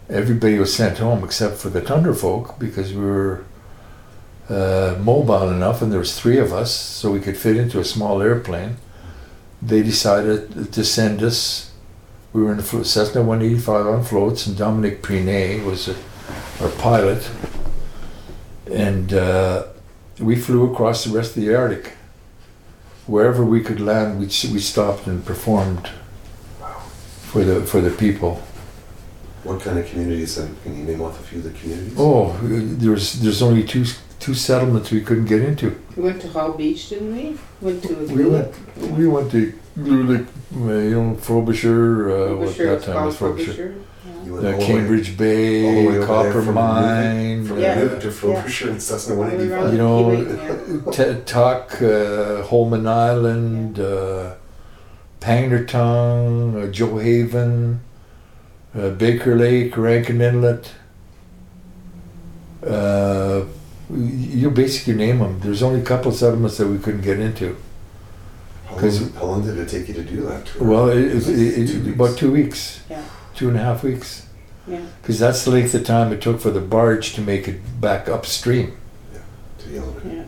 everybody 0.10 0.60
was 0.60 0.76
sent 0.76 0.98
home 0.98 1.24
except 1.24 1.58
for 1.58 1.70
the 1.70 1.82
Tundra 1.82 2.14
folk 2.14 2.60
because 2.60 2.94
we 2.94 3.02
were 3.02 3.46
uh, 4.52 4.98
mobile 5.00 5.50
enough, 5.50 5.82
and 5.82 5.92
there 5.92 6.00
was 6.00 6.20
three 6.20 6.38
of 6.38 6.52
us, 6.52 6.72
so 6.76 7.12
we 7.12 7.20
could 7.20 7.38
fit 7.38 7.56
into 7.58 7.80
a 7.80 7.84
small 7.86 8.22
airplane. 8.22 8.76
They 9.62 9.82
decided 9.84 10.74
to 10.74 10.84
send 10.84 11.24
us. 11.24 11.72
We 12.34 12.44
were 12.44 12.52
in 12.52 12.60
a 12.60 12.64
flo- 12.64 12.84
Cessna 12.84 13.22
185 13.22 13.88
on 13.88 14.04
floats, 14.04 14.48
and 14.48 14.58
Dominic 14.58 15.02
Priné 15.02 15.64
was 15.64 15.88
a, 15.88 15.96
our 16.62 16.70
pilot, 16.80 17.30
and 18.72 19.14
uh, 19.14 19.68
we 20.20 20.36
flew 20.36 20.72
across 20.72 21.04
the 21.06 21.16
rest 21.18 21.38
of 21.38 21.44
the 21.44 21.56
Arctic 21.56 21.94
wherever 23.08 23.44
we 23.44 23.62
could 23.62 23.80
land, 23.80 24.20
we 24.20 24.26
we 24.26 24.60
stopped 24.60 25.08
and 25.08 25.26
performed 25.26 25.90
for 27.24 27.44
the 27.44 27.62
for 27.62 27.82
the 27.82 27.92
people. 27.92 28.42
What 29.44 29.62
kind 29.62 29.80
of 29.80 29.88
communities? 29.90 30.38
uh, 30.38 30.48
Can 30.64 30.78
you 30.78 30.84
name 30.84 31.02
off 31.02 31.20
a 31.20 31.24
few 31.24 31.40
of 31.40 31.46
the 31.46 31.52
communities? 31.52 31.96
Oh, 31.98 32.38
there's 32.44 33.14
there's 33.22 33.42
only 33.42 33.64
two 33.64 33.86
two 34.22 34.34
settlements 34.36 34.92
we 34.92 35.02
couldn't 35.02 35.26
get 35.26 35.42
into. 35.42 35.76
We 35.98 36.04
went 36.04 36.22
to 36.22 36.30
Hall 36.30 36.54
Beach, 36.54 36.90
didn't 36.90 37.14
we? 37.16 37.38
Went 37.60 37.84
to 37.84 37.96
We 38.16 38.26
went 38.26 38.54
we 38.98 39.08
went 39.08 39.32
to 39.32 39.54
Lulick, 39.78 40.28
uh, 40.56 40.74
you 40.74 41.02
know, 41.02 41.16
Frobisher, 41.16 42.12
uh, 42.12 42.36
what 42.36 42.50
Frobisher, 42.50 42.66
that 42.66 42.74
it's 42.76 42.86
time 42.86 42.94
called 42.96 43.06
was 43.08 43.18
Frobisher. 43.18 43.54
Frobisher. 43.54 43.74
You 44.26 44.38
Uh, 44.38 44.42
went 44.42 44.46
all 44.46 44.52
the 44.52 44.58
way- 44.58 44.66
Cambridge 44.66 45.10
all 45.10 45.16
the 45.18 45.24
way 45.24 45.86
Bay, 45.88 45.88
over 45.98 46.06
Copper 46.06 46.34
there 46.34 46.42
from 46.44 46.56
Mine, 46.56 47.46
From 47.46 47.60
Yeah. 47.60 47.76
Newton 47.76 48.00
to 48.02 48.12
Frobisher 48.12 48.70
and 48.70 48.82
Cessna 48.82 49.16
All 49.16 49.22
the 49.22 49.28
185. 49.28 49.64
around 49.64 49.72
You 49.72 49.78
know, 49.78 50.24
the 50.24 50.34
Keyway, 50.36 50.98
yeah. 50.98 51.14
T- 51.14 51.22
Tuck, 51.26 51.82
uh, 51.82 52.44
Holman 52.44 52.86
Island, 52.88 53.80
uh, 53.80 54.32
Pangnirtung, 55.22 56.56
uh, 56.64 56.68
Gjoa 56.72 57.02
Haven, 57.02 57.80
uh, 58.78 58.90
Baker 58.90 59.36
Lake, 59.36 59.76
Rankin 59.78 60.22
Inlet. 60.22 60.72
Uh, 62.66 63.42
you 63.94 64.50
basically 64.52 64.94
name 64.94 65.20
them. 65.20 65.40
There's 65.42 65.64
only 65.64 65.82
a 65.82 65.84
couple 65.84 66.12
of 66.12 66.18
settlements 66.18 66.58
that 66.58 66.68
we 66.68 66.78
couldn't 66.78 67.02
get 67.02 67.20
into. 67.20 67.58
How 68.68 68.78
'Cause- 68.78 69.02
long, 69.02 69.12
how 69.14 69.26
long 69.26 69.46
did 69.46 69.58
it 69.58 69.68
take 69.70 69.88
you 69.88 69.94
to 69.96 70.04
do 70.04 70.22
that 70.24 70.46
tour? 70.46 70.68
Well, 70.68 70.90
it, 70.90 70.98
it, 71.00 71.28
it, 71.28 71.68
Two 71.68 71.90
it, 71.90 71.94
about 71.96 72.18
two 72.18 72.32
weeks. 72.32 72.80
Yeah. 72.90 73.04
Two 73.36 73.50
and 73.50 73.58
a 73.58 73.62
half 73.62 73.84
weeks. 73.84 74.26
Yeah. 74.68 74.80
Because 75.02 75.20
that's 75.20 75.44
the 75.44 75.52
length 75.52 75.74
of 75.74 75.84
time 75.84 76.14
it 76.14 76.22
took 76.22 76.40
for 76.40 76.52
the 76.52 76.62
barge 76.62 77.14
to 77.14 77.22
make 77.22 77.48
it 77.48 77.82
back 77.82 78.08
upstream. 78.08 78.78
Yeah, 79.14 79.20
to 79.60 79.70
Yellowknife. 79.70 80.14
Yeah. 80.14 80.24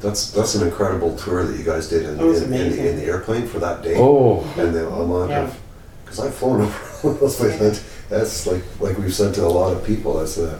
That's 0.00 0.30
that's 0.32 0.54
an 0.54 0.66
incredible 0.66 1.16
tour 1.16 1.44
that 1.44 1.56
you 1.56 1.64
guys 1.64 1.88
did 1.88 2.02
in, 2.04 2.18
It 2.18 2.20
in, 2.20 2.34
in, 2.36 2.42
amazing. 2.44 2.86
in 2.86 2.96
the 2.96 3.04
airplane 3.04 3.46
for 3.46 3.58
that 3.60 3.82
day. 3.82 3.94
Oh, 3.96 4.40
And 4.56 4.74
the 4.74 4.88
amount 4.88 5.30
Yeah. 5.30 5.42
of 5.44 5.58
because 6.04 6.20
I've 6.20 6.34
flown 6.34 6.62
over 6.62 7.12
those 7.20 7.36
places. 7.36 7.84
That's 8.10 8.46
like 8.46 8.62
like 8.80 8.98
we've 8.98 9.14
said 9.14 9.32
to 9.34 9.44
a 9.44 9.48
lot 9.48 9.72
of 9.72 9.84
people. 9.84 10.18
That's 10.18 10.34
the 10.36 10.58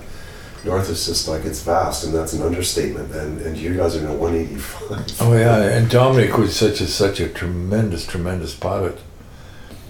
north 0.64 0.88
is 0.90 1.06
just 1.06 1.28
like 1.28 1.44
it's 1.44 1.62
vast, 1.62 2.04
and 2.04 2.14
that's 2.14 2.32
an 2.32 2.42
understatement. 2.42 3.12
And 3.12 3.40
and 3.40 3.56
you 3.56 3.76
guys 3.76 3.96
are 3.96 4.00
in 4.00 4.06
a 4.06 4.14
185. 4.14 5.22
oh 5.22 5.36
yeah. 5.36 5.62
And 5.62 5.90
Dominic 5.90 6.36
was 6.36 6.56
such 6.56 6.80
a 6.80 6.86
such 6.86 7.20
a 7.20 7.28
tremendous, 7.28 8.06
tremendous 8.06 8.54
pilot. 8.54 8.98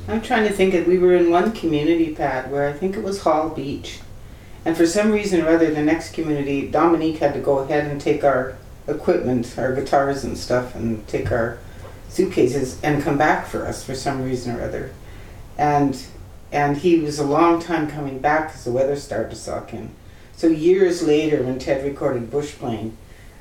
I'm 0.07 0.21
trying 0.21 0.47
to 0.47 0.53
think 0.53 0.73
that 0.73 0.87
we 0.87 0.99
were 0.99 1.15
in 1.15 1.31
one 1.31 1.53
community 1.53 2.15
pad 2.15 2.51
where 2.51 2.69
I 2.69 2.73
think 2.73 2.97
it 2.97 3.03
was 3.03 3.23
Hall 3.23 3.49
Beach. 3.49 4.01
And 4.65 4.77
for 4.77 4.87
some 4.87 5.13
reason 5.13 5.43
or 5.43 5.49
other, 5.49 5.73
the 5.73 5.83
next 5.83 6.15
community, 6.15 6.69
Dominique 6.69 7.19
had 7.19 7.35
to 7.35 7.41
go 7.41 7.59
ahead 7.59 7.87
and 7.87 8.01
take 8.01 8.25
our 8.25 8.57
equipment, 8.87 9.55
our 9.59 9.75
guitars 9.75 10.25
and 10.25 10.37
stuff, 10.37 10.75
and 10.75 11.07
take 11.09 11.31
our 11.31 11.59
suitcases 12.09 12.81
and 12.83 13.03
come 13.03 13.19
back 13.19 13.47
for 13.47 13.67
us 13.67 13.85
for 13.85 13.95
some 13.95 14.23
reason 14.23 14.57
or 14.57 14.63
other. 14.63 14.93
And 15.57 16.01
and 16.53 16.77
he 16.77 17.01
was 17.01 17.19
a 17.19 17.25
long 17.25 17.61
time 17.61 17.91
coming 17.91 18.21
back 18.21 18.49
because 18.49 18.65
the 18.65 18.73
weather 18.73 18.97
started 18.97 19.31
to 19.31 19.37
suck 19.37 19.73
in. 19.75 19.91
So 20.37 20.49
years 20.49 21.03
later, 21.03 21.43
when 21.43 21.59
Ted 21.59 21.85
recorded 21.85 22.31
Bush 22.31 22.53
Plane, 22.53 22.97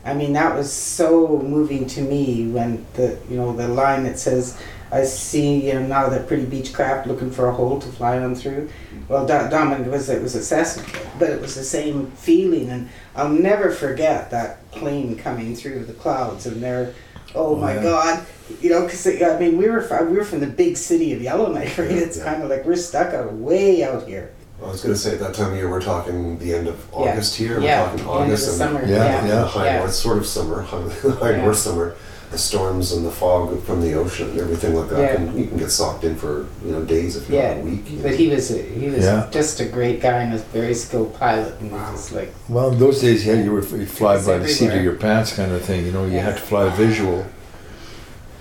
I 0.06 0.14
mean 0.14 0.34
that 0.34 0.56
was 0.56 0.72
so 0.72 1.40
moving 1.40 1.88
to 1.88 2.02
me 2.02 2.48
when 2.48 2.86
the 2.94 3.18
you 3.30 3.38
know 3.38 3.56
the 3.56 3.68
line 3.70 4.04
that 4.04 4.20
says 4.20 4.60
I 4.92 5.04
see 5.06 5.68
you 5.68 5.74
know 5.74 5.88
now 5.88 6.10
that 6.10 6.28
pretty 6.28 6.46
Beechcraft 6.46 7.06
looking 7.06 7.32
for 7.32 7.48
a 7.48 7.54
hole 7.54 7.80
to 7.80 7.88
fly 7.88 8.20
on 8.20 8.36
through. 8.36 8.70
Well, 9.08 9.26
Do- 9.26 9.50
Dominic 9.50 9.90
was 9.92 10.10
it 10.10 10.22
was 10.22 10.36
a 10.36 10.44
Cessna, 10.44 10.84
but 11.20 11.30
it 11.30 11.40
was 11.42 11.56
the 11.56 11.64
same 11.64 12.08
feeling, 12.12 12.70
and 12.70 12.90
I'll 13.16 13.30
never 13.30 13.72
forget 13.72 14.30
that 14.32 14.70
plane 14.72 15.16
coming 15.18 15.56
through 15.56 15.86
the 15.86 15.94
clouds, 15.94 16.46
and 16.46 16.62
there, 16.62 16.94
oh, 17.36 17.54
Oh, 17.54 17.56
my 17.56 17.76
yeah. 17.76 17.84
God, 17.84 18.26
you 18.62 18.70
know, 18.70 18.84
because 18.84 19.08
I 19.08 19.40
mean 19.40 19.58
we 19.58 19.68
were 19.70 19.82
from, 19.82 20.12
we 20.12 20.18
were 20.18 20.24
from 20.26 20.42
the 20.42 20.48
big 20.48 20.78
city 20.78 21.14
of 21.14 21.22
Yellowknife, 21.22 21.78
right? 21.80 21.90
It's 21.92 22.18
Yeah. 22.18 22.26
kind 22.26 22.44
of 22.44 22.50
like 22.50 22.66
we're 22.66 22.76
stuck 22.76 23.14
out 23.14 23.32
way 23.34 23.84
out 23.84 24.06
here. 24.08 24.32
I 24.62 24.68
was 24.68 24.82
going 24.82 24.94
to 24.94 25.00
say 25.00 25.14
at 25.14 25.20
that 25.20 25.34
time 25.34 25.52
of 25.52 25.56
year 25.58 25.70
we're 25.70 25.82
talking 25.82 26.38
the 26.40 26.54
end 26.54 26.68
of 26.68 26.94
August 26.94 27.36
here. 27.36 27.60
We're 27.60 27.68
talking 27.68 27.98
the 27.98 28.02
end 28.02 28.02
of 28.02 28.08
August 28.08 28.48
and 28.48 28.58
summer. 28.58 28.82
Yeah, 28.86 28.96
yeah, 28.96 29.28
yeah. 29.28 29.46
high 29.48 29.66
yeah. 29.66 29.80
north 29.80 29.94
sort 29.94 30.18
of 30.18 30.26
summer, 30.26 30.62
high 30.62 31.32
Yeah. 31.32 31.38
north 31.44 31.58
summer. 31.58 31.96
The 32.32 32.38
storms 32.40 32.92
and 32.94 33.06
the 33.06 33.12
fog 33.12 33.62
from 33.64 33.82
the 33.82 33.94
ocean 33.94 34.32
and 34.32 34.40
everything 34.40 34.74
like 34.74 34.90
that. 34.90 35.00
Yeah. 35.00 35.16
Can, 35.18 35.38
you 35.38 35.46
can 35.46 35.58
get 35.58 35.70
socked 35.70 36.04
in 36.04 36.16
for 36.16 36.48
you 36.66 36.72
know 36.72 36.84
days 36.84 37.16
if 37.16 37.30
not 37.30 37.58
a 37.58 37.60
week. 37.60 37.92
you 37.92 38.02
but 38.02 38.12
know. 38.12 38.18
he 38.18 38.28
was 38.28 38.50
a, 38.52 38.60
he 38.60 38.88
was 38.90 39.04
Yeah. 39.04 39.28
just 39.32 39.60
a 39.60 39.66
great 39.66 40.02
guy 40.02 40.24
and 40.24 40.34
a 40.34 40.38
very 40.38 40.74
skilled 40.74 41.14
pilot, 41.20 41.54
and 41.60 41.72
wow. 41.72 41.92
just 41.92 42.12
like 42.12 42.34
Well, 42.50 42.72
in 42.72 42.80
those 42.80 43.02
days, 43.02 43.24
yeah, 43.24 43.36
you 43.36 43.52
were 43.52 43.62
you 43.62 43.86
fly 43.86 44.16
It's 44.16 44.26
by 44.26 44.40
the 44.40 44.48
seat 44.48 44.72
of 44.72 44.82
your 44.84 44.96
pants 44.96 45.36
kind 45.36 45.52
of 45.52 45.62
thing. 45.64 45.86
You 45.86 45.92
know, 45.92 46.06
you 46.06 46.14
Yeah. 46.14 46.22
had 46.24 46.38
to 46.38 46.42
fly 46.42 46.70
visual. 46.70 47.26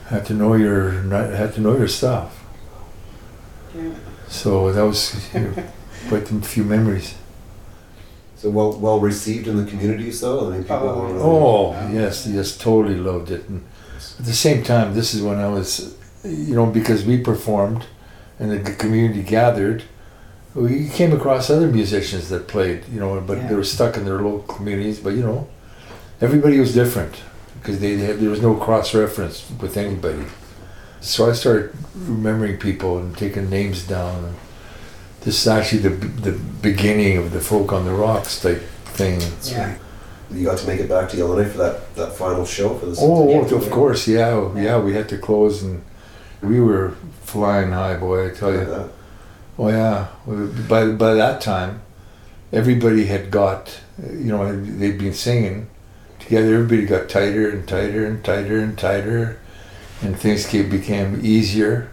Had 0.06 0.24
to 0.26 0.34
know 0.34 0.54
your 0.54 0.90
had 1.36 1.52
to 1.54 1.60
know 1.60 1.76
your 1.76 1.88
stuff. 1.88 2.42
yeah. 3.76 3.90
So 4.28 4.72
that 4.72 4.82
was 4.86 5.14
you 5.34 5.40
know, 5.56 5.64
quite 6.08 6.30
a 6.30 6.40
few 6.40 6.64
memories. 6.64 7.14
So 8.36 8.50
well 8.50 8.72
well 8.78 8.98
received 9.00 9.46
in 9.46 9.56
the 9.56 9.70
communities 9.70 10.20
though. 10.20 10.48
I 10.48 10.52
mean, 10.52 10.62
people. 10.62 10.76
Oh, 10.88 10.98
wanna- 10.98 11.22
Oh 11.88 11.92
yes, 11.92 12.26
yes, 12.26 12.56
totally 12.56 12.96
loved 12.96 13.30
it. 13.30 13.48
And 13.48 13.62
at 14.18 14.24
the 14.26 14.32
same 14.34 14.62
time, 14.64 14.94
this 14.94 15.14
is 15.14 15.22
when 15.22 15.38
I 15.38 15.48
was, 15.48 15.94
you 16.24 16.54
know, 16.54 16.66
because 16.66 17.04
we 17.04 17.18
performed, 17.18 17.86
and 18.38 18.50
the 18.50 18.72
community 18.74 19.22
gathered. 19.22 19.84
We 20.54 20.88
came 20.90 21.12
across 21.12 21.48
other 21.48 21.68
musicians 21.68 22.28
that 22.28 22.46
played, 22.46 22.82
you 22.92 23.00
know, 23.00 23.18
but 23.22 23.48
they 23.48 23.54
were 23.54 23.64
stuck 23.64 23.96
in 23.96 24.04
their 24.04 24.20
local 24.20 24.54
communities. 24.56 24.98
But 25.00 25.14
you 25.14 25.22
know, 25.22 25.48
everybody 26.20 26.58
was 26.60 26.74
different 26.74 27.14
because 27.58 27.78
they, 27.80 27.94
they 27.94 28.04
had, 28.06 28.18
there 28.18 28.28
was 28.28 28.42
no 28.42 28.54
cross 28.54 28.92
reference 28.92 29.48
with 29.60 29.76
anybody. 29.78 30.24
So 31.00 31.30
I 31.30 31.32
started 31.32 31.72
remembering 31.94 32.58
people 32.58 32.98
and 32.98 33.16
taking 33.16 33.48
names 33.48 33.86
down. 33.86 34.24
And 34.24 34.34
this 35.24 35.40
is 35.40 35.46
actually 35.48 35.82
the 35.82 35.90
the 36.22 36.32
beginning 36.62 37.16
of 37.18 37.32
the 37.32 37.40
folk 37.40 37.72
on 37.72 37.84
the 37.84 37.92
rocks 37.92 38.40
type 38.40 38.62
thing. 38.84 39.20
Yeah. 39.44 39.76
You 40.30 40.46
got 40.46 40.58
to 40.58 40.66
make 40.66 40.80
it 40.80 40.88
back 40.88 41.10
to 41.10 41.18
Illinois 41.18 41.50
for 41.50 41.58
that, 41.58 41.94
that 41.94 42.12
final 42.14 42.46
show 42.46 42.74
for 42.78 42.86
the. 42.86 42.96
Oh, 42.98 43.28
Yeah. 43.30 43.54
of 43.56 43.70
course, 43.70 44.08
yeah, 44.08 44.28
oh, 44.28 44.52
yeah. 44.56 44.62
Yeah. 44.62 44.78
We 44.78 44.94
had 44.94 45.08
to 45.10 45.18
close, 45.18 45.62
and 45.62 45.82
we 46.40 46.58
were 46.60 46.94
flying 47.22 47.72
high, 47.72 47.96
boy. 47.96 48.28
I 48.28 48.30
tell 48.34 48.52
you. 48.52 48.64
that. 48.64 48.88
Oh 49.58 49.68
yeah. 49.68 50.06
By 50.68 50.86
by 50.92 51.12
that 51.14 51.40
time, 51.42 51.82
everybody 52.52 53.04
had 53.06 53.30
got, 53.30 53.78
you 54.02 54.32
know, 54.32 54.42
they'd 54.78 54.98
been 54.98 55.12
singing 55.14 55.68
together. 56.18 56.54
Everybody 56.54 56.86
got 56.86 57.08
tighter 57.10 57.50
and 57.50 57.68
tighter 57.68 58.06
and 58.06 58.24
tighter 58.24 58.58
and 58.58 58.76
tighter, 58.78 59.38
and 60.00 60.18
things 60.18 60.46
came, 60.46 60.70
became 60.70 61.20
easier. 61.22 61.90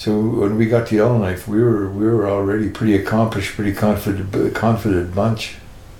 So 0.00 0.18
when 0.18 0.56
we 0.56 0.64
got 0.64 0.86
to 0.88 0.94
Yellowknife, 0.96 1.46
we 1.46 1.62
were 1.62 1.90
we 1.90 2.06
were 2.06 2.26
already 2.26 2.70
pretty 2.70 2.94
accomplished, 2.96 3.54
pretty 3.54 3.74
confident, 3.74 4.54
confident 4.54 5.14
bunch. 5.14 5.56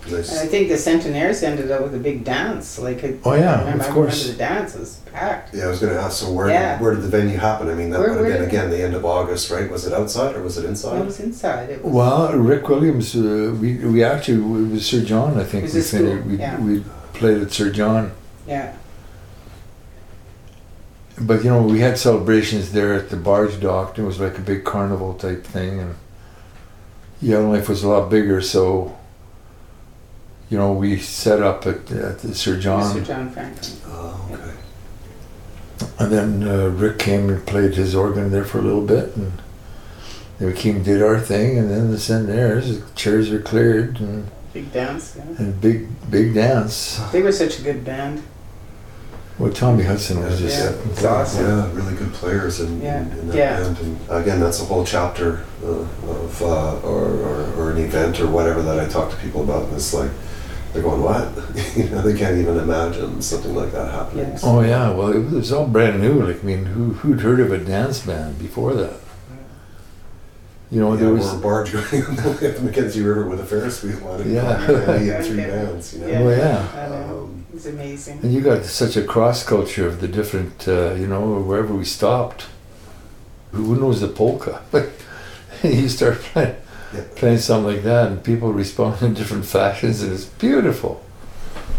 And 0.07 0.15
I 0.17 0.47
think 0.47 0.69
the 0.71 0.79
Centenaires 0.79 1.43
ended 1.43 1.71
up 1.71 1.83
with 1.83 1.95
a 1.95 1.99
big 1.99 2.25
dance. 2.25 2.79
Like, 2.79 3.05
it, 3.05 3.21
Oh, 3.23 3.35
yeah, 3.35 3.57
I 3.57 3.59
remember, 3.61 3.85
of 3.85 3.91
I 3.91 3.95
course. 3.95 4.23
remember 4.25 4.33
the 4.33 4.55
dance 4.55 4.75
was 4.75 4.97
packed. 5.13 5.55
Yeah, 5.55 5.65
I 5.65 5.69
was 5.69 5.81
going 5.81 5.93
to 5.93 6.01
ask. 6.01 6.15
So 6.23 6.33
where 6.33 6.49
Yeah. 6.49 6.73
did, 6.79 6.83
where 6.83 6.95
did 6.95 7.03
the 7.03 7.09
venue 7.09 7.37
happen? 7.37 7.69
I 7.69 7.75
mean, 7.75 7.91
that 7.91 8.01
Where- 8.01 8.15
would 8.15 8.25
have 8.25 8.39
been 8.41 8.49
again 8.49 8.71
the 8.71 8.83
end 8.83 8.95
of 8.95 9.05
August, 9.05 9.51
right? 9.51 9.71
Was 9.71 9.85
it 9.87 9.93
outside 9.93 10.35
or 10.35 10.43
was 10.43 10.57
it 10.57 10.65
inside? 10.65 11.01
It 11.03 11.05
was 11.05 11.21
inside. 11.21 11.69
It 11.69 11.85
was, 11.85 11.93
Well, 11.93 12.33
Rick 12.33 12.71
Williams, 12.71 13.15
uh, 13.15 13.55
we 13.61 13.75
we 13.95 14.03
actually 14.03 14.39
it 14.65 14.73
was 14.73 14.87
Sir 14.87 15.03
John. 15.03 15.39
I 15.39 15.45
think 15.45 15.65
It 15.65 15.67
was 15.67 15.75
we 15.75 15.81
a 15.81 15.85
school, 15.85 16.01
finished. 16.01 16.27
We, 16.27 16.37
yeah. 16.39 16.61
we 16.61 16.85
played 17.13 17.39
at 17.43 17.53
Sir 17.53 17.69
John, 17.71 18.13
yeah. 18.49 18.73
But 21.21 21.45
you 21.45 21.51
know 21.51 21.63
we 21.63 21.81
had 21.81 21.99
celebrations 21.99 22.73
there 22.73 22.95
at 22.95 23.11
the 23.11 23.17
barge 23.17 23.61
dock. 23.61 23.99
It 23.99 24.03
was 24.03 24.19
like 24.21 24.39
a 24.39 24.41
big 24.41 24.65
carnival 24.65 25.15
type 25.15 25.45
thing, 25.45 25.81
and 25.81 25.95
Yellowknife 27.21 27.69
was 27.69 27.83
a 27.83 27.89
lot 27.89 28.11
bigger. 28.11 28.41
So, 28.41 28.97
you 30.49 30.59
know, 30.59 30.73
we 30.73 30.99
set 30.99 31.43
up 31.43 31.67
at, 31.67 31.91
at 31.91 32.19
the 32.21 32.35
Sir 32.35 32.59
John, 32.59 32.97
Mr. 32.97 33.07
John 33.07 33.31
Franklin. 33.31 33.77
Oh, 33.87 34.29
okay. 34.33 35.95
and 35.99 36.13
then 36.13 36.49
uh, 36.49 36.69
Rick 36.69 36.99
came 36.99 37.29
and 37.29 37.47
played 37.47 37.75
his 37.75 37.95
organ 37.95 38.31
there 38.31 38.45
for 38.45 38.59
a 38.59 38.63
little 38.63 38.87
bit, 38.87 39.15
and 39.17 39.33
then 40.39 40.49
we 40.49 40.55
came 40.55 40.77
and 40.77 40.85
did 40.85 41.03
our 41.03 41.21
thing, 41.21 41.59
and 41.59 41.71
then 41.71 41.91
the 41.91 41.99
Centenaires, 41.99 42.81
the 42.81 42.95
chairs 42.95 43.31
are 43.31 43.41
cleared, 43.43 44.01
and, 44.01 44.29
Big 44.53 44.73
dance. 44.73 45.15
Yeah. 45.17 45.23
and 45.39 45.61
big 45.61 46.11
big 46.11 46.35
dance. 46.35 47.01
They 47.13 47.23
were 47.23 47.31
such 47.31 47.61
a 47.61 47.63
good 47.63 47.85
band. 47.85 48.21
Well, 49.41 49.51
Tommy 49.51 49.85
Hudson 49.85 50.23
was 50.23 50.39
just 50.39 50.59
Yeah, 50.59 50.91
it's 50.93 51.03
awesome. 51.05 51.47
Yeah, 51.47 51.73
really 51.73 51.95
good 51.97 52.13
players 52.13 52.61
in, 52.61 52.81
Yeah. 52.83 53.01
in, 53.01 53.11
in 53.21 53.29
that 53.29 53.37
Yeah. 53.37 53.61
band. 53.63 53.79
And 53.79 53.99
again, 54.11 54.39
that's 54.39 54.61
a 54.61 54.65
whole 54.65 54.85
chapter 54.85 55.41
uh, 55.65 55.69
of 56.11 56.43
uh, 56.43 56.77
or, 56.81 57.05
or, 57.07 57.47
or 57.57 57.71
an 57.71 57.79
event 57.79 58.21
or 58.21 58.27
whatever 58.27 58.61
that 58.63 58.79
I 58.79 58.87
talk 58.87 59.11
to 59.11 59.17
people 59.17 59.43
about. 59.43 59.65
And 59.65 59.75
it's 59.77 59.95
like 59.95 60.11
they're 60.75 60.83
going, 60.83 61.03
"What?" 61.03 61.27
you 61.77 61.89
know, 61.89 62.03
they 62.03 62.17
can't 62.19 62.37
even 62.37 62.59
imagine 62.59 63.23
something 63.23 63.55
like 63.55 63.73
that 63.73 63.91
happening. 63.91 64.27
Yeah. 64.29 64.39
Oh 64.43 64.61
yeah, 64.61 64.91
well 64.91 65.11
it 65.11 65.31
was 65.31 65.53
all 65.53 65.67
brand 65.67 66.01
new. 66.03 66.23
Like 66.23 66.41
I 66.45 66.47
mean, 66.47 66.67
who 66.67 66.93
who'd 66.93 67.21
heard 67.23 67.41
of 67.41 67.51
a 67.51 67.59
dance 67.59 68.01
band 68.05 68.39
before 68.39 68.75
that? 68.75 68.97
You 70.71 70.81
know, 70.81 70.93
yeah, 70.93 71.01
there 71.01 71.13
was 71.15 71.33
a 71.33 71.39
barge 71.39 71.73
going 71.73 71.85
up 72.05 72.37
the 72.39 72.61
Mackenzie 72.63 73.03
River 73.03 73.27
with 73.27 73.41
a 73.41 73.45
Ferris 73.47 73.83
wheel 73.83 74.07
on 74.07 74.21
it. 74.21 74.27
Yeah. 74.29 74.63
and 74.71 75.11
and 75.11 75.25
three 75.25 75.37
bands. 75.51 75.95
You 75.95 76.01
know. 76.03 76.07
Yeah. 76.09 76.21
oh 76.21 76.31
yeah, 76.31 77.13
Um, 77.13 77.37
It 77.40 77.40
was 77.65 77.75
amazing. 77.75 78.19
and 78.23 78.33
you 78.33 78.41
got 78.41 78.65
such 78.65 78.97
a 78.97 79.03
cross 79.05 79.45
culture 79.45 79.87
of 79.87 80.01
the 80.01 80.09
different. 80.09 80.67
Uh, 80.67 80.95
you 80.95 81.07
know, 81.07 81.41
wherever 81.41 81.75
we 81.75 81.85
stopped, 81.85 82.47
who 83.53 83.77
knows 83.77 84.01
the 84.01 84.09
polka? 84.09 84.63
But 84.71 84.89
you 85.63 85.89
start 85.89 86.19
playing 86.21 86.57
Yeah. 86.95 87.05
playing 87.17 87.39
something 87.39 87.75
like 87.75 87.85
that, 87.85 88.09
and 88.11 88.23
people 88.25 88.53
respond 88.53 89.03
in 89.03 89.15
different 89.15 89.45
fashions, 89.45 90.03
and 90.03 90.13
it's 90.13 90.25
beautiful. 90.25 91.01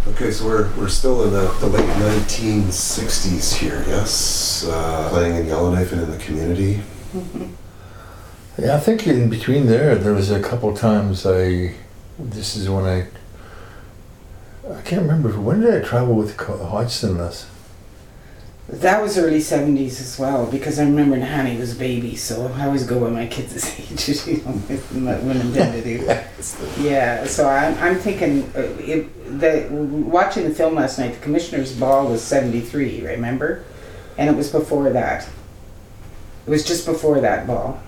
Okay, 0.07 0.31
so 0.31 0.45
we're, 0.45 0.67
we're 0.77 0.87
still 0.89 1.23
in 1.25 1.31
the, 1.33 1.45
the 1.59 1.67
late 1.67 1.89
1960s 1.97 3.53
here, 3.55 3.83
yes? 3.87 4.65
Uh, 4.67 5.09
playing 5.11 5.35
in 5.35 5.45
Yellowknife 5.47 5.91
and 5.91 6.01
in 6.03 6.11
the 6.11 6.17
community. 6.17 6.81
Yeah, 8.57 8.75
I 8.75 8.79
think 8.79 9.07
in 9.07 9.29
between 9.29 9.65
there, 9.67 9.95
there 9.95 10.13
was 10.13 10.29
a 10.29 10.39
couple 10.39 10.75
times 10.75 11.25
I. 11.25 11.73
This 12.19 12.55
is 12.57 12.69
when 12.69 12.85
I. 12.85 13.07
I 14.77 14.81
can't 14.81 15.01
remember 15.01 15.29
when 15.39 15.61
did 15.61 15.83
I 15.83 15.87
travel 15.87 16.15
with 16.15 16.37
Hodgson 16.37 17.17
less. 17.17 17.47
That 18.67 19.01
was 19.01 19.17
early 19.17 19.39
70s 19.39 19.99
as 19.99 20.17
well 20.17 20.49
because 20.49 20.79
I 20.79 20.83
remember 20.83 21.17
Hanny 21.17 21.57
was 21.57 21.75
a 21.75 21.79
baby, 21.79 22.15
so 22.15 22.47
I 22.55 22.67
always 22.67 22.85
go 22.85 22.99
with 23.03 23.11
my 23.11 23.27
kids' 23.27 23.65
age, 23.77 24.25
you 24.27 24.37
know, 24.37 24.51
when 25.17 25.41
I'm 25.41 25.53
to 25.53 25.81
do. 25.83 26.05
Yeah, 26.81 27.25
so 27.25 27.49
I'm, 27.49 27.77
I'm 27.79 27.95
thinking, 27.97 28.43
uh, 28.55 28.61
it, 28.79 29.39
the, 29.39 29.67
watching 29.71 30.45
the 30.45 30.55
film 30.55 30.75
last 30.75 30.99
night, 30.99 31.13
the 31.15 31.19
Commissioner's 31.19 31.77
Ball 31.77 32.07
was 32.07 32.23
73, 32.23 33.05
remember? 33.05 33.65
And 34.17 34.29
it 34.29 34.37
was 34.37 34.49
before 34.49 34.89
that. 34.91 35.27
It 36.45 36.49
was 36.49 36.63
just 36.63 36.85
before 36.85 37.19
that 37.19 37.45
ball. 37.45 37.81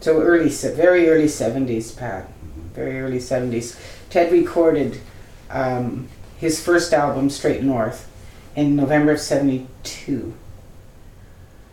So 0.00 0.20
early, 0.20 0.48
very 0.48 1.08
early 1.08 1.26
70s, 1.26 1.96
Pat. 1.96 2.28
Very 2.74 3.00
early 3.00 3.18
70s. 3.18 3.78
Ted 4.10 4.32
recorded 4.32 5.00
um, 5.50 6.08
his 6.38 6.62
first 6.62 6.92
album, 6.92 7.30
Straight 7.30 7.62
North, 7.62 8.10
in 8.56 8.76
November 8.76 9.12
of 9.12 9.20
72. 9.20 10.34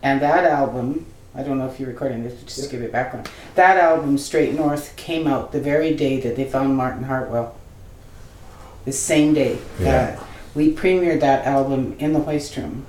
And 0.02 0.20
that 0.20 0.44
album, 0.44 1.06
I 1.34 1.42
don't 1.42 1.58
know 1.58 1.68
if 1.68 1.78
you're 1.78 1.88
recording 1.88 2.24
this, 2.24 2.34
but 2.34 2.46
just 2.46 2.64
to 2.64 2.70
give 2.70 2.82
it 2.82 2.92
background. 2.92 3.28
That 3.54 3.76
album, 3.76 4.18
Straight 4.18 4.54
North, 4.54 4.96
came 4.96 5.26
out 5.26 5.52
the 5.52 5.60
very 5.60 5.94
day 5.94 6.20
that 6.20 6.36
they 6.36 6.44
found 6.44 6.76
Martin 6.76 7.04
Hartwell. 7.04 7.56
The 8.84 8.92
same 8.92 9.34
day. 9.34 9.58
Yeah. 9.78 10.18
Uh, 10.20 10.24
we 10.54 10.74
premiered 10.74 11.20
that 11.20 11.46
album 11.46 11.96
in 11.98 12.12
the 12.12 12.20
hoist 12.20 12.56
room. 12.56 12.86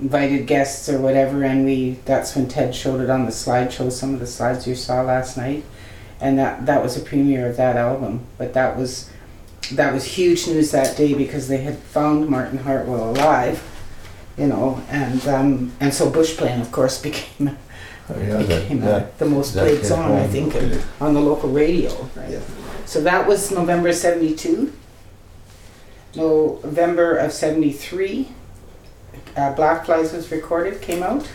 Invited 0.00 0.46
guests 0.46 0.88
or 0.90 1.00
whatever, 1.00 1.42
and 1.42 1.64
we 1.64 1.92
that's 2.04 2.36
when 2.36 2.48
Ted 2.48 2.74
showed 2.74 3.00
it 3.00 3.08
on 3.08 3.24
the 3.24 3.32
slideshow, 3.32 3.90
some 3.90 4.12
of 4.12 4.20
the 4.20 4.26
slides 4.26 4.66
you 4.66 4.74
saw 4.74 5.00
last 5.00 5.38
night. 5.38 5.64
And 6.20 6.38
that 6.38 6.66
that 6.66 6.82
was 6.82 6.96
a 6.96 7.00
premiere 7.00 7.46
of 7.48 7.56
that 7.56 7.76
album. 7.76 8.26
But 8.38 8.54
that 8.54 8.76
was 8.76 9.10
that 9.72 9.92
was 9.92 10.04
huge 10.04 10.46
news 10.46 10.70
that 10.70 10.96
day 10.96 11.12
because 11.14 11.48
they 11.48 11.58
had 11.58 11.78
found 11.78 12.28
Martin 12.28 12.58
Hartwell 12.58 13.10
alive, 13.10 13.62
you 14.38 14.46
know, 14.46 14.82
and 14.88 15.26
um, 15.28 15.72
and 15.80 15.92
so 15.92 16.08
Bush 16.08 16.36
Plane, 16.36 16.60
of 16.60 16.72
course, 16.72 17.00
became 17.02 17.56
Oh, 18.08 18.20
yeah, 18.20 18.38
became 18.38 18.80
that, 18.80 18.88
uh, 18.88 18.98
that, 19.00 19.18
the 19.18 19.26
most 19.26 19.54
played 19.54 19.84
song 19.84 20.12
I 20.12 20.28
think 20.28 20.54
in- 20.54 20.80
on 21.00 21.14
the 21.14 21.20
local 21.20 21.50
radio. 21.50 21.90
Right. 22.14 22.30
Yeah. 22.30 22.40
So 22.84 23.00
that 23.02 23.26
was 23.26 23.50
November 23.50 23.92
'72. 23.92 24.72
November 26.14 27.16
of 27.16 27.32
'73, 27.32 28.28
uh, 29.36 29.52
Black 29.54 29.84
Flies 29.84 30.12
was 30.12 30.30
recorded, 30.30 30.80
came 30.80 31.02
out, 31.02 31.28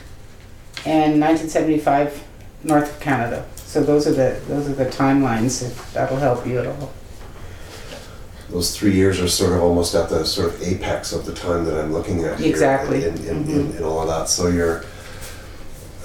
and 0.86 1.20
1975, 1.20 2.24
North 2.63 2.93
of 2.93 3.00
Canada. 3.00 3.45
So 3.56 3.82
those 3.84 4.08
are 4.08 4.12
the 4.13 4.39
those 4.47 4.69
are 4.69 4.74
the 4.74 4.86
timelines. 4.86 5.62
If 5.63 5.93
that'll 5.93 6.17
help 6.17 6.45
you 6.45 6.60
at 6.60 6.67
all. 6.67 6.91
Those 8.50 8.76
three 8.78 8.91
years 8.93 9.19
are 9.21 9.30
sort 9.30 9.54
of 9.54 9.62
almost 9.62 9.95
at 9.95 10.10
the 10.10 10.26
sort 10.26 10.54
of 10.54 10.62
apex 10.62 11.13
of 11.13 11.26
the 11.26 11.34
time 11.34 11.63
that 11.65 11.80
I'm 11.82 11.93
looking 11.93 12.24
at 12.26 12.38
here. 12.38 12.50
Exactly. 12.50 13.06
In, 13.06 13.15
in, 13.19 13.28
in, 13.28 13.43
Mhm. 13.45 13.50
in, 13.71 13.78
in 13.78 13.84
all 13.84 14.02
of 14.02 14.08
that. 14.10 14.28
So 14.28 14.47
you're, 14.50 14.84